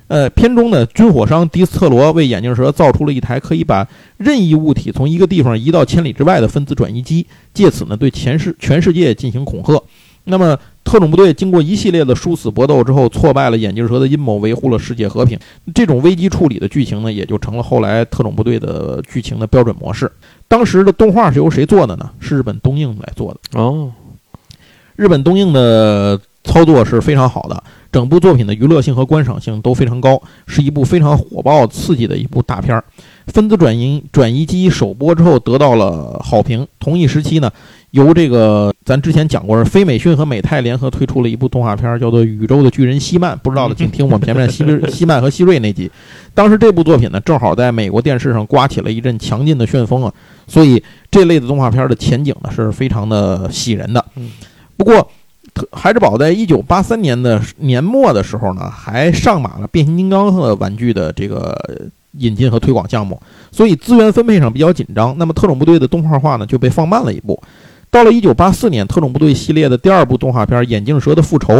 [0.09, 3.87] 呃，片中的军火商迪斯特罗为眼镜蛇造出了一台可以把
[4.17, 9.81] 任意物体从一个地方移到千里之外的分子转移机，借此呢对全世全世界进行恐吓。
[10.25, 15.37] 那么，特种部队经过一系列的殊死搏斗之后，挫败了眼镜蛇的阴谋，维护了世界和平。
[15.75, 20.09] 这种危机处理的剧情呢，也就成了后来特种部队的剧情的标准模式。
[20.47, 22.09] 当时的动画是由谁做的呢？
[22.21, 23.59] 是日本东映来做的。
[23.59, 23.91] 哦，
[24.95, 27.61] 日本东映的操作是非常好的，
[27.91, 32.81] 整部作品的娱乐性和观赏性都非常高，是一部非常火爆刺激的一部大片儿。
[33.27, 36.65] 分子转移转移机首播之后得到了好评。
[36.79, 37.51] 同一时期呢。
[37.93, 43.35] 由这个咱之前讲过，是非美讯和美泰联合推出了一部动画片，叫做《宇宙的巨人希曼》。
[43.39, 45.91] 不知道的，请听我们前面希希 曼和希瑞那集。
[46.33, 50.11] 当时这部作品呢，正好在美国电视上刮起了一阵强劲的旋风啊，
[50.47, 54.03] 所以这类的动画片的前景呢是非常的喜人的。
[54.75, 55.07] 不过，
[55.71, 61.55] 孩之宝在一九八三年的年末的时候呢，还上马了变形金刚的玩具的这个
[62.13, 63.21] 引进和推广项目，
[63.51, 65.15] 所以资源分配上比较紧张。
[65.19, 67.39] 那么特种部队的动画化呢，就被放慢了一步。
[67.93, 71.53] 到了一九八四年，特种部队系列的第二部动画片《眼镜蛇的复仇》，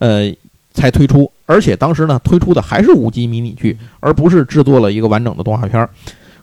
[0.00, 0.30] 呃，
[0.74, 5.88] 才推出，而且当时呢，推出的还是五集迷你剧，而不是制作了一个完整的动画片。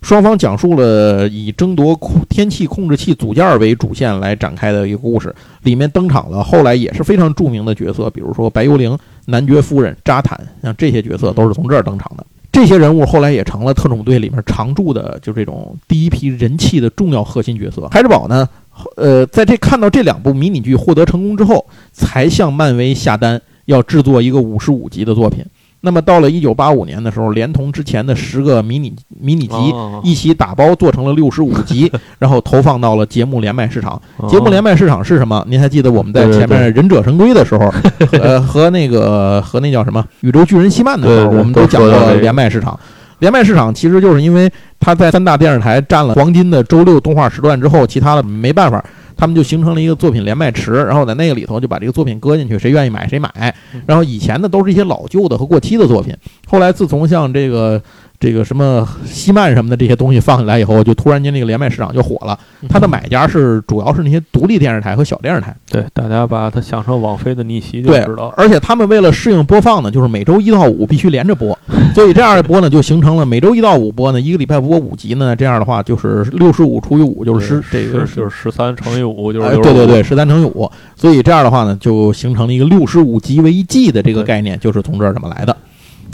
[0.01, 1.95] 双方讲述了以争夺
[2.27, 12.25] 天气控制器组件为主线来展开的一个故事，里面登场了后来也是非常著名的角色，比如说白幽灵、男爵夫人、扎坦，像这些角色都是从这儿登场的。
[12.51, 17.87] 这些人物后来也成了特种队里面常驻的，就这种第一批人气的重要核心角色。
[17.91, 18.47] 孩之宝呢？
[18.97, 25.45] 呃，在这看到这两部迷你剧获得成功之后，才向漫威下单要制作一个五十五集的作品。
[25.81, 29.55] 那么到了一九八五年的时候，连同之前的十个迷你迷你集
[30.03, 34.01] 一起打包做成了六十五集， 然后投放到了节目连麦市场。
[34.27, 35.45] 节目连麦市场是什么？
[35.47, 37.71] 您还记得我们在前面《忍者神龟》的时候，
[38.19, 42.79] 呃，和那个和那叫什么《宇宙巨人希曼》的时候，我们都讲过连麦市场。
[43.19, 48.83] 连麦市场其实就是因为它在三大电视台占了黄金的周六动画时段之后，其他的没办法，
[49.15, 53.53] 他们就形成了一个作品连麦池，然后在那个里头就把这个作品搁进去，谁愿意买谁买。
[53.85, 56.15] 然后以前的都是一些老旧的和过期的作品，
[56.47, 57.81] 后来自从像这个。
[58.25, 62.35] 这个什么西曼什么的这些东西放进来以后，就突然间那个连麦市场就火了。
[62.67, 65.55] 它的买家是主要是那些独立电视台和小电视台。
[65.69, 68.33] 对，大家把它想成网飞的逆袭就知道。
[68.35, 71.55] 而且他们为了适应播放呢，就是每周一到五必须连着播，
[71.93, 75.35] 所以这样的播呢，就形成了每周一到五播呢，一个礼拜播五集呢。
[75.35, 80.67] 这样的话就是六十五除以五就是十，这个就是十三乘以五就是对对对，十三乘以五。
[80.95, 85.55] 所以这样的话呢，就形成了一个六十五集为一季的这个概念，就是从这儿怎么来的。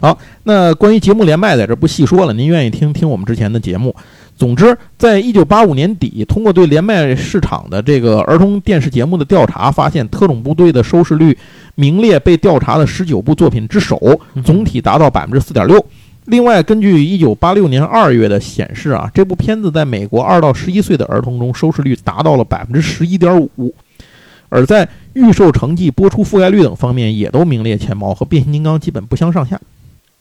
[0.01, 3.95] 好，那关于节目连麦在这不细说了，您愿意听听我们之前的节目。
[4.35, 11.37] 总之，在一九八五年底，通过对连麦市场的这个儿童电视节目的调查，发现《特种部队》的收视率
[11.75, 15.85] 名列被调查的十九部作品之首，总体达到百分之四点六。
[16.25, 23.71] 另外，根据一九八六年二月的显示啊，这部片子在美国二到十一岁的儿童中收视率达到了百分之十一点五，
[24.49, 29.61] 而在预售成绩、播出覆盖率等方面也都名列前茅，和变形金刚基本不相上下。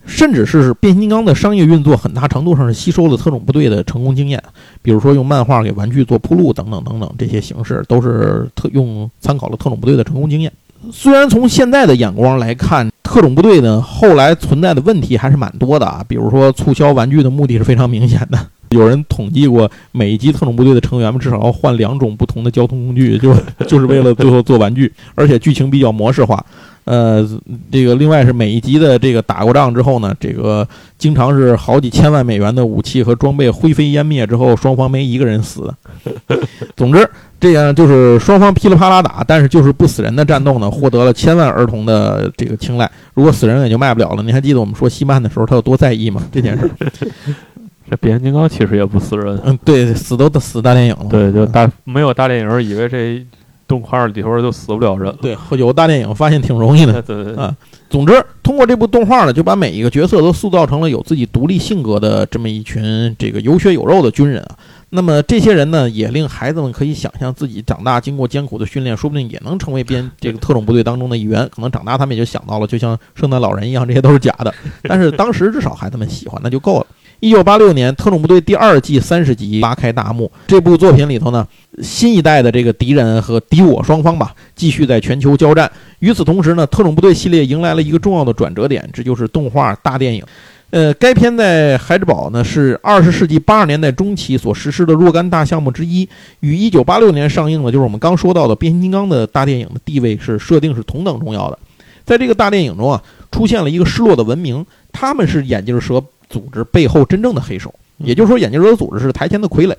[0.07, 4.43] 甚至是变形金刚的商业运作，很大程度上是吸收了特种部队的成功经验，
[4.83, 10.53] 比如说用漫画给玩具做铺路等等等等，这些形式都是特用参考了特种部队的成功经验。
[10.91, 18.39] 虽然从现在的眼光来看，特种部队呢后来存在的问题还是蛮多的啊，比如说促销玩具的目的是非常明显的。
[18.71, 23.35] 有人统计过，每一集特种部队的成员们至少要换两种不同的交通工具，就
[23.67, 26.45] 就是为了最后做玩具，而且剧情比较模式化。
[26.85, 27.29] 呃，
[27.71, 30.67] 这个另外是每一集的这个打过仗之后呢，这个
[30.99, 35.73] 经常是好几千万美元的武器和装备灰飞烟灭之后，双方没一个人死。
[36.77, 37.09] 总之，
[37.39, 42.91] 这样就是双方噼里啪啦打，但是就是不死人的战斗呢，获得了千万儿童的这个青睐。
[43.15, 44.23] 如果死人也就卖不了了。
[44.23, 46.23] 你还记得我们说西曼的时候，他有多在意吗？
[46.33, 46.69] 这件事。
[47.91, 49.39] 这变形金刚其实也不死人。
[49.45, 51.07] 嗯，对，死都死大电影了。
[51.11, 53.25] 对，就大没有大电影，以为这。
[53.71, 55.17] 动画里头就死不了人。
[55.23, 57.01] 对，有个大电影发现挺容易的。
[57.07, 57.57] 对对对啊
[57.89, 64.57] 总之，通过这部动画呢，就把每一个角色都塑造成了有自己独立性格的这么一群这个有血有肉的军人啊。
[64.91, 71.49] 那么这些人呢，也令孩子们可以想象自己长大经过艰苦的训练，说不定也能成为编 这个特种部队当中的一员。
[71.49, 74.53] 可能长大他们也就想到了，就像圣诞老人一样，这些都是假的。
[74.83, 76.87] 但是当时至少孩子们喜欢，那就够了。
[77.21, 80.31] 一九八六年，《特种部队》第二季三十集拉开大幕。
[80.47, 81.47] 这部作品里头呢，
[81.83, 85.71] 新一代的这个敌人和敌我双方吧，继续在全球交战。
[85.99, 90.25] 与此同时呢，《特种部队》系列迎来了一个重要的转折点，这就是动画大电影。
[90.71, 96.09] 呃，该片在孩之宝呢是二十世纪八十年代中期所实施的若干大项目之一，
[96.41, 101.59] 与一九八六年上映的，就是我们刚说到的变形金刚的大电影的地位是设定是同等重要的。
[102.07, 109.75] 在这个大电影中啊，出现了一个失落的文明，他们是眼镜蛇组织背后真正的黑手，也就是说，眼镜蛇组织是台前的傀儡。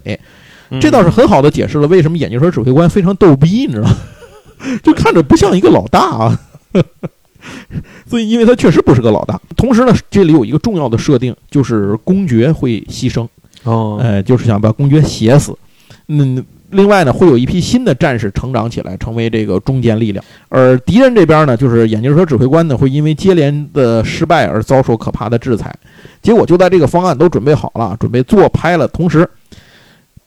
[0.69, 3.97] 嗯这倒是很好的解释了为什么眼镜蛇指挥官非常逗逼，你知道吗？
[4.83, 6.39] 就看着不像一个老大啊。
[8.07, 9.39] 所以，因为他确实不是个老大。
[9.57, 13.27] 同时呢，这里有一个重要的设定，就是公爵会牺牲，
[13.63, 15.57] 哦，哎，就是想把公爵写死。
[16.07, 20.23] 嗯，另外呢，会有一批新的战士成长起来，成为这个中坚力量。
[20.49, 25.73] 而敌人这边呢，就是眼镜蛇指挥官呢，会因为接连的失败而遭受可怕的制裁。
[26.21, 29.29] 结果就在这个方案都准备好了，准备做拍了，同时，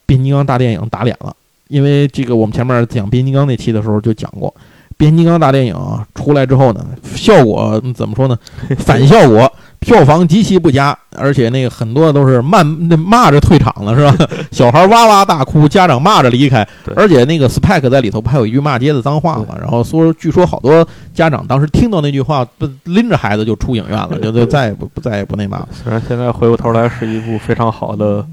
[0.07, 1.35] 变形金刚大电影打脸了。
[1.69, 4.55] 因为这个，我们前面讲变形金刚那期的时候就讲过，
[4.97, 5.75] 变形金刚大电影
[6.15, 8.39] 出来之后呢，效果怎么说呢？
[8.79, 9.51] 反效果，
[9.85, 14.29] 票房极其不佳，而且那个很多都是骂那骂着退场了，是吧？
[14.51, 16.67] 小孩哇哇大哭，家长骂着离开，
[16.97, 19.57] 而且那个 Spike 在里头不还有一句骂街的脏话嘛？
[19.61, 25.69] 然后说，据说好多家长当时听到那句话，不拎着孩子就出影院了，就就再也不不再也不那嘛了。
[25.73, 28.25] 虽然现在回过头来是一部非常好的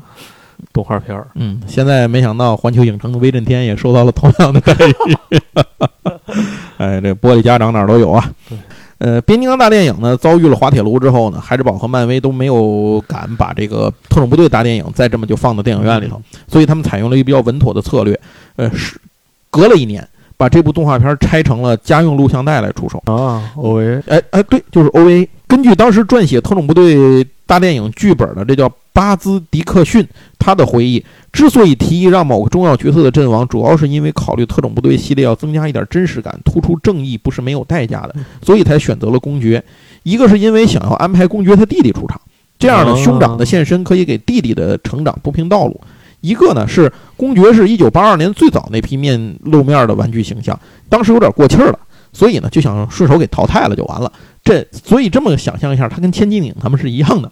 [0.73, 5.39] 动画片儿，嗯，现在没想到环球影城的威震天也受到了同样的待 遇。
[6.77, 8.57] 哎，这玻璃家长哪儿都有啊对。
[9.03, 18.19] 呃，变形金刚大电影呢遭遇了滑铁卢之后呢，孩之宝和漫威都没有敢把这个特种部队大电影再这么就放到电影院里头，所以他们采用了一个比较稳妥的策略，
[18.57, 19.01] 呃，是
[19.49, 23.01] 隔了一年把这部动画片拆成了家用录像带来出售。
[23.11, 25.27] 啊，OVA 哎哎，对，就是 OVA。
[25.47, 30.05] 根据当时撰写《特种部队》大电影剧本的，这叫巴兹·迪克逊，
[30.37, 39.63] 他的回忆，之所以提议让某个重要角色的阵亡，主要是因为考虑特种部队系列要增加一点真实感，突出正义不是没有代价的，所以才选择了公爵。
[40.03, 42.19] 一个是因为想要安排公爵他弟弟出场，
[42.59, 45.79] 这样呢，哦兄长的现身可以给弟弟的成长铺平道路。
[46.19, 51.79] 一个呢是公爵是一九八二年最早那批面露面的玩具形象，当时有点过气儿了，
[52.13, 54.11] 所以呢就想顺手给淘汰了就完了。
[54.43, 57.31] 这所以这么想象一下，他跟千斤顶他们是一样的，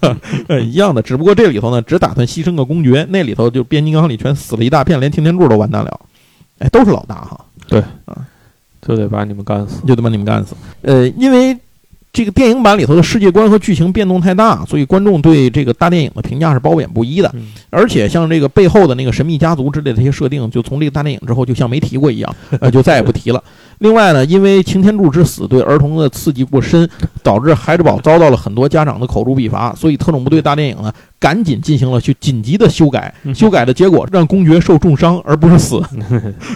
[0.48, 6.00] 呃一样的，只不过这里头呢只打算牺牲个公爵，那里头就变形金刚里全死了一大片，连擎天柱都完蛋了。
[6.58, 8.16] 哎，都是老大哈，对啊
[8.82, 9.82] 就得把你们干死。
[9.86, 10.54] 就得把你们干死。
[10.82, 11.56] 呃，因为
[12.12, 17.30] 这个电影版里头的世界观和剧情变动太大，所以观众对这个大电影的评价是褒贬不一的。
[17.34, 23.42] 嗯而且像这个背后的那个神秘家族之类的这些设定，就从这个大电影之后就像没提过一样，呃，就再也不提了。
[23.80, 26.88] 另外呢，因为擎天柱之死对儿童的刺激过深，
[27.22, 35.82] 导致孩之宝遭到了很多家长的口诛笔伐，所以特种部队大电影呢赶紧进行了去紧急的修改，嗯修改的结果让公爵受重伤而不是死，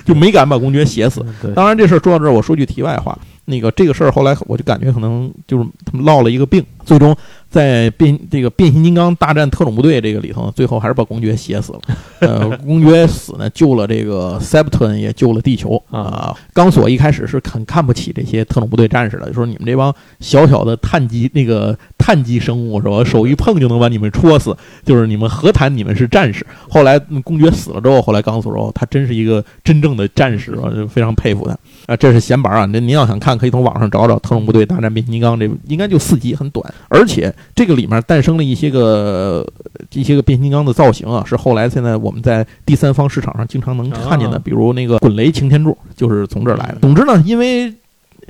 [0.05, 1.25] 就没敢把公爵写死。
[1.55, 7.17] 当然，这事儿说到这儿，我说句题外话，那个这个事儿后来我就感觉可能就是他们落了一个病，最终
[7.55, 11.81] 在变这个变形金刚大战特种部队这个里头，最后还是把公爵写死了。
[12.19, 16.37] 呃，公爵死呢，救了这个 Septon，也救了地球啊。
[16.53, 23.05] 钢索一开始是很看不起这些特种部队战士的，就说你们这帮小小的碳基那个碳基生物是吧？
[23.05, 26.45] 手一碰就能把你们戳死，就是你们何谈你们是战士？
[26.69, 31.57] 后来嗯公爵死了之后，后来钢索说他真是一个真正的战士，我就非常佩服他。
[31.87, 32.65] 啊，这是闲板啊！
[32.73, 36.75] 那您要想看，可以从网上找找《特种部队大战变形金刚》，这应该就四集，很短。
[36.89, 39.45] 而且这个里面诞生了一些个
[39.93, 46.79] 一些个变形金刚的造型啊，是后来现在我们在第三方市场上经常能看见的，啊比如那个滚雷擎天柱，就是从这儿来的。
[46.81, 47.75] 总之呢，因为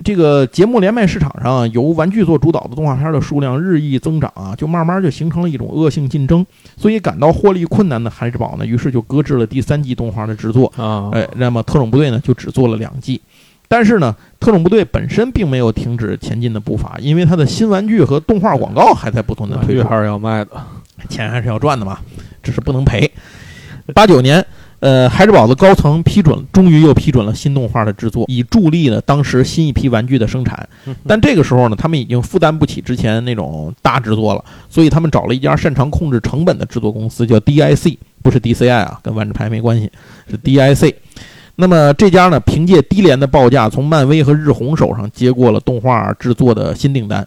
[0.02, 6.44] 这个节目连麦市场上由玩具做主导的动画片的数量日益增长啊，就慢慢就形成了一种恶性竞争，
[6.76, 10.72] 所以感到获利困难的孩之宝呢，于是就搁置了第三季动画的制作。
[10.76, 13.20] 啊，哎，那么特种部队呢就只做了两季，
[13.68, 20.50] 但是呢，特种部队本身并没有停止前进的步伐，因为它的新玩具和动画广告还在不断的推还是要卖的。
[21.08, 21.98] 钱还是要赚的嘛，
[22.42, 23.10] 只是不能赔。
[23.94, 24.44] 八九年，
[24.80, 30.68] 呃，孩之宝的高层批准，终于又批准了新动画的制作，以助力呢当时新一批玩具的生产。
[31.06, 39.90] 但这个时候呢，他们已经负担不起之前那种大制作了，所以他们找了一家擅长控制成本的制作公司，叫 DIC，不是 DCI 啊，跟万智牌没关系，
[40.30, 40.94] 是 DIC。
[41.56, 47.26] 那么这家呢，凭借低廉的报价，从漫威和日红手上接过了动画制作的新订单。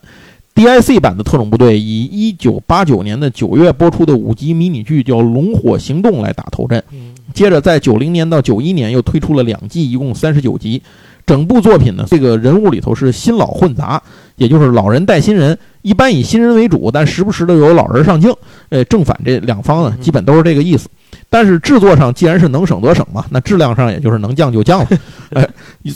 [0.53, 6.84] DIC 版的特种部队以1989年的9月播出的五集迷你剧叫《龙火行动》来打头阵，
[7.32, 10.82] 接着在90年到91年又推出了两季，一共三十九集。
[11.28, 14.01] 整部作品呢，这个人物里头是新老混杂，
[14.38, 18.34] 也就是老人带新人，一般以新人为主，但时不时的有老人上镜。
[18.70, 20.88] 呃，正反这两方呢，基本都是这个意思。
[21.30, 24.88] 但是制作上既然是能省则省嘛，那质量上也就是能降就降了。
[25.32, 25.46] 呃，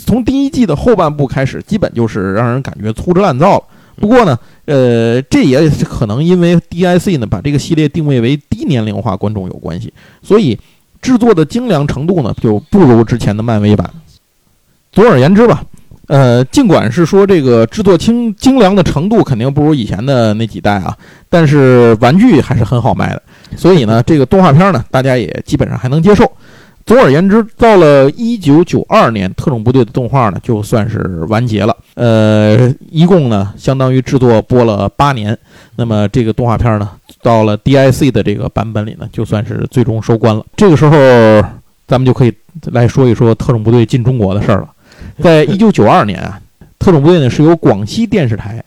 [0.04, 3.64] 从第一季的后半部开始，基本就是让人感觉粗制滥造了。
[3.96, 10.58] 不过呢，呃，这也可能因为 DIC 呢把这个系列定位为低年龄化观众有关系，所以
[11.00, 13.88] 制作的精良程度呢就不如之前的漫威版。
[14.90, 15.64] 总而言之吧，
[16.08, 20.96] 呃，尽管是说这个制作精精良的程度肯定不如以前的那几代啊，
[21.28, 23.22] 但是玩具还是很好卖的，
[23.56, 26.30] 所以呢，这个动画片呢大家也基本上还能接受。
[26.84, 31.76] 总而言之，到了一九九二年，特种部队的动画呢就算是完结了。
[31.94, 35.38] 呃，一共呢相当于制作播了八年。
[35.76, 36.90] 那么这个动画片呢，
[37.22, 40.44] 到了 DIC 的这个版本里呢，就算是最终收官了。
[40.56, 40.96] 这个时候，
[41.86, 42.34] 咱们就可以
[42.72, 44.68] 来说一说特种部队进中国的事儿了。
[45.22, 46.40] 在一九九二年啊，
[46.78, 48.62] 特种部队呢是由广西电视台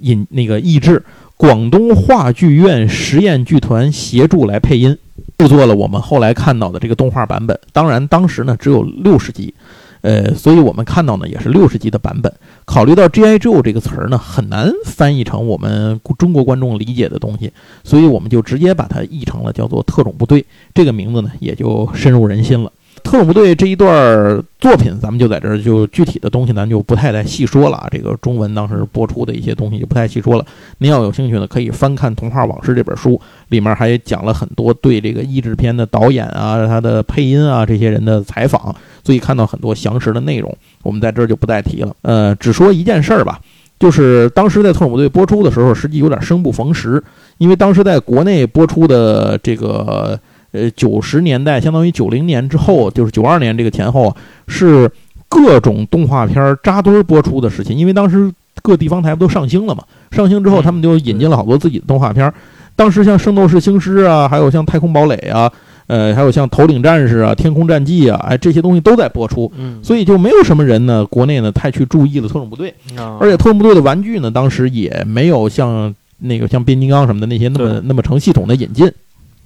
[0.00, 1.04] 引那个译制，
[1.36, 4.96] 广东话剧院实验剧团协助来配音。
[5.36, 9.54] 制作了我们后来看到的这个动画版本，当然当时呢只有六十集，
[10.00, 12.32] 呃，所以我们看到呢也是六十集的版本。
[12.64, 13.38] 考虑到 G.I.
[13.38, 17.52] Joe 这个词儿呢很难翻译成我们中国观众理解的东西，
[17.84, 20.44] 所以我们就直接把它译成了叫做特种部队，
[20.74, 22.72] 这个名字呢也就深入人心了。
[23.02, 27.88] 特种部队这一段作品，咱们就在这儿就具体的东西，咱就不太再细说了啊。
[27.90, 30.44] 这个中文当时播出的一些东西就不太细说了。
[30.78, 38.74] 您要有兴趣呢，可以翻看《童话往事》这本书，里面还讲了很多对这个译制片的导演啊、他的配音啊这些人的采访，
[39.04, 40.56] 所以看到很多详实的内容。
[40.82, 41.94] 我们在这儿就不再提了。
[42.02, 43.40] 呃，只说一件事儿吧，
[43.78, 47.02] 就是当时在特种部队播出的时候，实际有点生不逢时，
[47.38, 50.18] 因为当时在国内播出的这个。
[50.58, 54.14] 呃，九十年代相当于九零年之后，就是九二年这个前后，
[54.46, 54.90] 是
[55.28, 57.74] 各种动画片扎堆播出的时期。
[57.74, 58.32] 因为当时
[58.62, 59.84] 各地方台不都上星了嘛？
[60.10, 62.32] 上星之后，他们就引进了好多自己的动画片。
[62.74, 65.50] 当时像《圣斗士星矢》啊，还有像《太空堡垒》啊，
[65.88, 69.50] 呃，还有像《头领战士》啊，《天空战记》啊，哎，这些东西都在播出。
[69.56, 72.72] 嗯，所以就没有什么人呢，国内呢太去注意了特种部队。
[73.18, 78.88] 而且特种部队的玩具呢，当时也没有像那个像变形金刚什么的那些那么那么成系统的引进。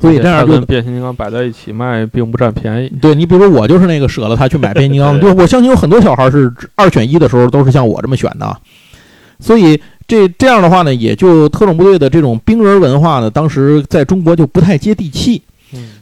[0.03, 2.93] 所以这样就跟变形金刚摆在一起卖，并不占便宜。
[3.01, 8.57] 对你，比如说我就是那个舍了他去买变形金刚， 就我相信有很多小孩是二选一的时候都是像我这么选的。
[9.41, 15.41] 所以这这样的话呢，也就特种部队的这种兵人文化呢，当时在中国就不太接地气。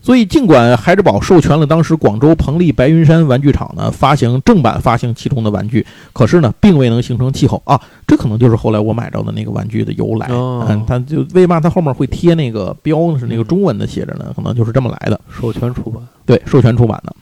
[0.02, 7.80] 所以，尽管孩之宝授权了当时广州彭丽白云山玩具厂呢发行正版发行其中的玩具，可是呢，并未能形成气候啊。
[8.06, 10.26] 这可能就是后来我买着的那个玩具的由来。
[10.30, 13.18] 嗯，它就为嘛它后面会贴那个标呢？
[13.18, 14.32] 是那个中文的写着呢？
[14.34, 15.20] 可能就是这么来的。
[15.30, 17.14] 授权出版，对，授权出版的。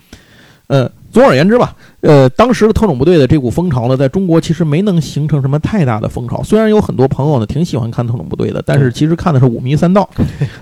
[0.69, 6.43] 呃，总而言之吧，呃，当时的特种部队的这股风潮呢，在中国其实没能形成什么太大的风潮。
[6.43, 10.09] 虽然有很多朋友呢挺喜欢看特种部队的，但是其实看的是五迷三道。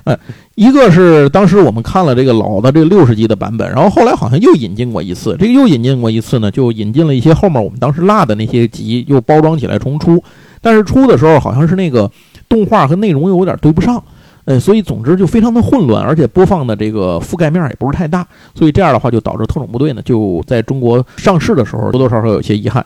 [0.05, 0.17] 呃，
[0.55, 10.23] 一个是当时我们看了这个老的这个六十集的版本，然后后来好像又引进过一次，这个又引进过一次呢，就引进了一些后面我们当时落的那些集，又包装起来重出。
[10.61, 12.11] 但是出的时候好像是那个
[12.49, 14.03] 动画和内容又有点对不上。
[14.47, 22.85] 呃，所以总之就非常的混乱，而且播放的这个覆盖面也不是太大，所以这样的话就导致特种部队呢就在中国上市的时候多多少少有些遗憾。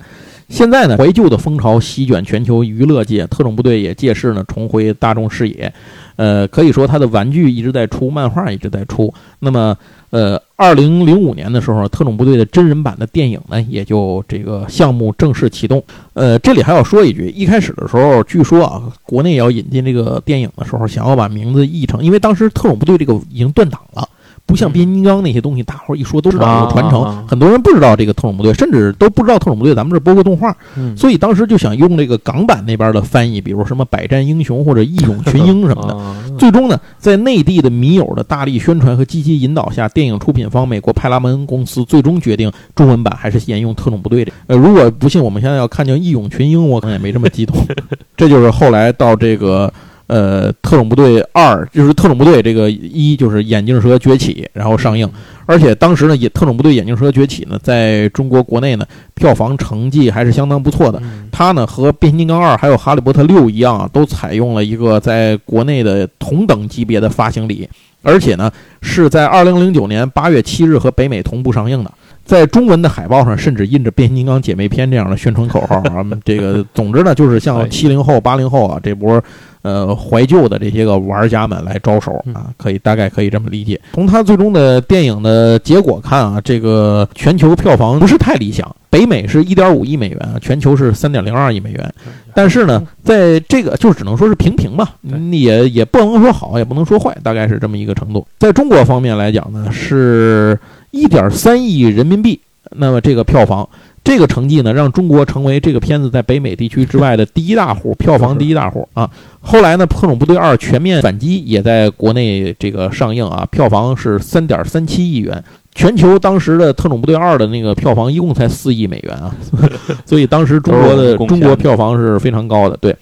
[0.50, 5.72] 现在呢，怀旧的风潮席卷全球娱乐界，特种部队也借势呢重回大众视野。
[6.16, 9.14] 呃，可以说它的玩具一直在出，漫画一直在出。
[9.38, 9.74] 那么。
[10.10, 15.80] 呃，二零零五年的时候，特种部队的真人版的电影呢，也就这个项目正式启动。
[16.14, 24.08] 呃，这里还要说一句，一开始的时候，据说啊，国内要引进这个电影的时候，想要把名字译成，因为当时特种部队这个已经断档了。
[24.50, 27.26] 不像变形金刚那些东西，大伙儿一说都知道有传承。
[27.26, 30.54] 很多人不知道这个特种部队，甚至都不知道特种部队咱们这播过动画。
[30.96, 35.96] 所以当时就想用这个港版那边的翻译，比如什么百战英雄或者义勇群英什么的。
[36.36, 44.32] 最终呢，在内地的迷友的大力宣传和积极引导下，电影出品方美国派拉蒙公司最终决定中文版还是沿用特种部队的。
[44.48, 47.56] 呃，如果不信，我们现在要看见义勇群英，我可能也没这么激动。
[48.16, 49.72] 这就是后来到这个。
[50.10, 55.08] 呃，特种部队二就是特种部队这个一就是眼镜蛇崛起，然后上映，
[55.46, 58.84] 而且当时呢，也特种部队眼镜蛇崛起呢，在中国国内呢，
[59.14, 61.00] 票房成绩还是相当不错的。
[61.30, 67.68] 它呢和变形金刚二还有哈利波特六一样，都采用了一个在国内的同等级别的发行礼，
[68.02, 68.50] 而且呢
[68.82, 71.92] 是在二零零九年八月七日和北美同步上映的。
[72.30, 76.06] 在中文的海报上甚至印着《变形金刚姐妹篇》这样的宣传口号啊。
[76.24, 79.20] 这个总之呢，就是向 七零后、八零后啊这波
[79.62, 83.80] 呃怀旧的这些个玩家们来招手啊，可以大概可以这么理解。
[83.94, 91.92] 从它最终的电影的结果看啊，这个全球票房不是太理想，北美是一点五亿美元，全球是三点零二亿美元。
[92.32, 94.94] 但是呢，在这个就只能说是平平吧，
[95.32, 98.24] 也也不能说好，也不能说坏，大概是这么一个程度。
[98.38, 100.56] 在中国方面来讲呢，是。
[100.90, 102.40] 一点三亿人民币，
[102.76, 103.68] 那么这个票房，
[104.02, 109.08] 这个成绩呢，让中国成为这个片子在北美地区之外的第一大户，票房第一大户啊。
[109.40, 115.42] 后来呢，《特种部队二：全面反击》也在国内这个上映啊，票房是三点三七亿元，
[115.74, 119.34] 全球当时的《特种部队二》的那个票房一共才四亿美元啊，
[120.04, 122.76] 所以当时中国的中国票房是非常高的。
[122.78, 122.94] 对，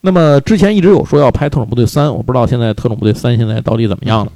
[0.00, 4.32] 那么之前一直有说要拍《特种部队三》，我不知道现在《特种部队三》现在到底怎么样了。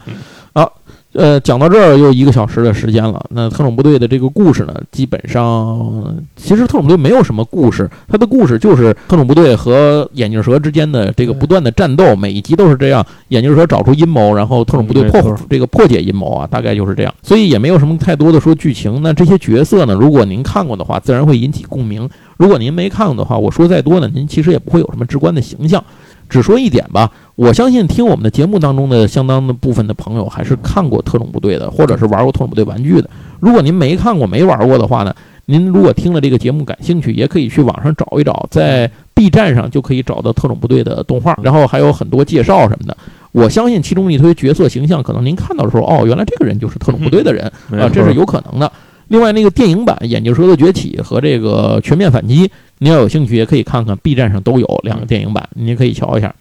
[1.15, 3.25] 呃，讲到这儿又一个小时的时间了。
[3.31, 13.07] 那特种部队的这个故事呢，基本上其实特种部队没有什么故事，它的故事就是特种部队和眼镜蛇之间的这个不断的战斗，每一集都是这样。
[13.29, 17.15] 眼镜蛇找出阴谋，然后特种部队破这个破解阴谋啊，大概就是这样。
[17.23, 19.01] 所以也没有什么太多的说剧情。
[19.01, 25.83] 那这些角色呢，如果您看过的话，自然会引起共鸣；如果您没看过的话，我说再多呢，您其实也不会有什么直观的形象。
[26.29, 33.09] 只说一点吧，我相信听我们的节目当中的相当的部分的朋友还是看过特种部队的，或者是玩过特种部队玩具的。
[33.41, 35.15] 如果您没看过、没玩过的话呢，
[35.47, 42.97] 您如果听了这个节目感兴趣，也可以去网上找一找，在 B 站上就可以找到特种部队的动画，然后还有很多介绍什么的。
[43.33, 48.71] 我相信其中一堆角色形象，可能您看到的时候，哦，原来这个人就是特种部队的人啊，这是有可能的。
[49.15, 52.49] 另外，那个电影版《眼镜蛇的崛起》和这个《全面反击》。
[52.79, 56.35] 你要有兴趣，也可以看看 B 站上都有两个电影版，您可以瞧一下。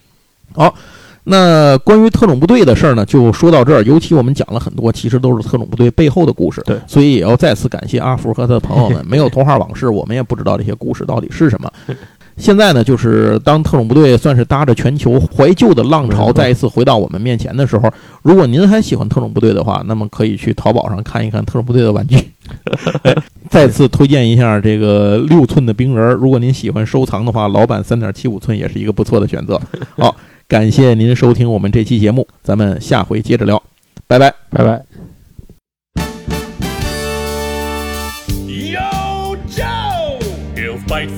[0.54, 0.74] 好，
[1.24, 3.84] 那关于特种部队的事儿呢，就说到这儿。
[3.84, 6.64] 尤其我们讲了很多，其实都是特种部队背后的故事。
[6.66, 9.06] 对，所以也要再次感谢阿福和他的朋友们。
[9.08, 11.72] 没有童话往事，我们也不知道这些故事到底是什么。
[12.38, 22.18] 现在呢，就是当特种部队算是搭着全球怀旧的浪潮再一次回到我们面前的时候，如果您还喜欢特种部队的话，那么可以去淘宝上看一看特种部队的玩具。
[23.50, 29.62] 再次推荐一下这个六寸的冰人，如果您喜欢收藏的话，老版三点七五寸也是一个不错的选择。
[29.98, 30.16] 好，
[30.48, 33.62] 感谢您收听我们这期节目，咱们下回接着聊，
[34.08, 34.93] 拜拜，拜拜。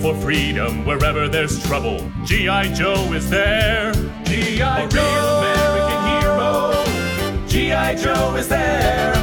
[0.06, 1.97] For freedom wherever there's trouble.
[2.26, 2.76] G.I.
[2.76, 3.91] Joe is there.
[4.26, 4.86] G.I.
[4.86, 7.47] Joe, American hero.
[7.47, 7.95] G.I.
[7.95, 9.14] Joe is there.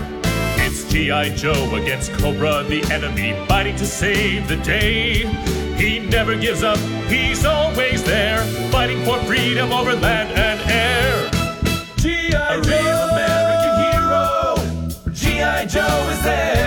[0.57, 1.37] It's G.I.
[1.37, 5.25] Joe against Cobra, the enemy, fighting to save the day.
[5.77, 6.79] He never gives up,
[7.09, 11.31] he's always there, fighting for freedom over land and air.
[11.99, 12.61] G.I.
[12.61, 15.15] Joe, real American hero.
[15.15, 15.65] G.I.
[15.67, 16.62] Joe is there.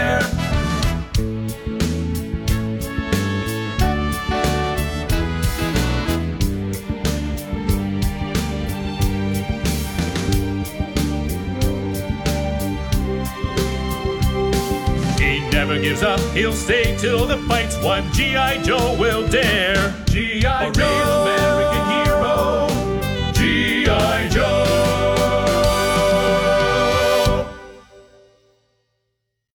[15.86, 16.20] Gives up.
[16.34, 18.12] He'll stay till the fight's won.
[18.12, 18.64] G.I.
[18.64, 19.94] Joe will dare.
[20.08, 20.72] G.I.
[20.72, 21.45] Joe.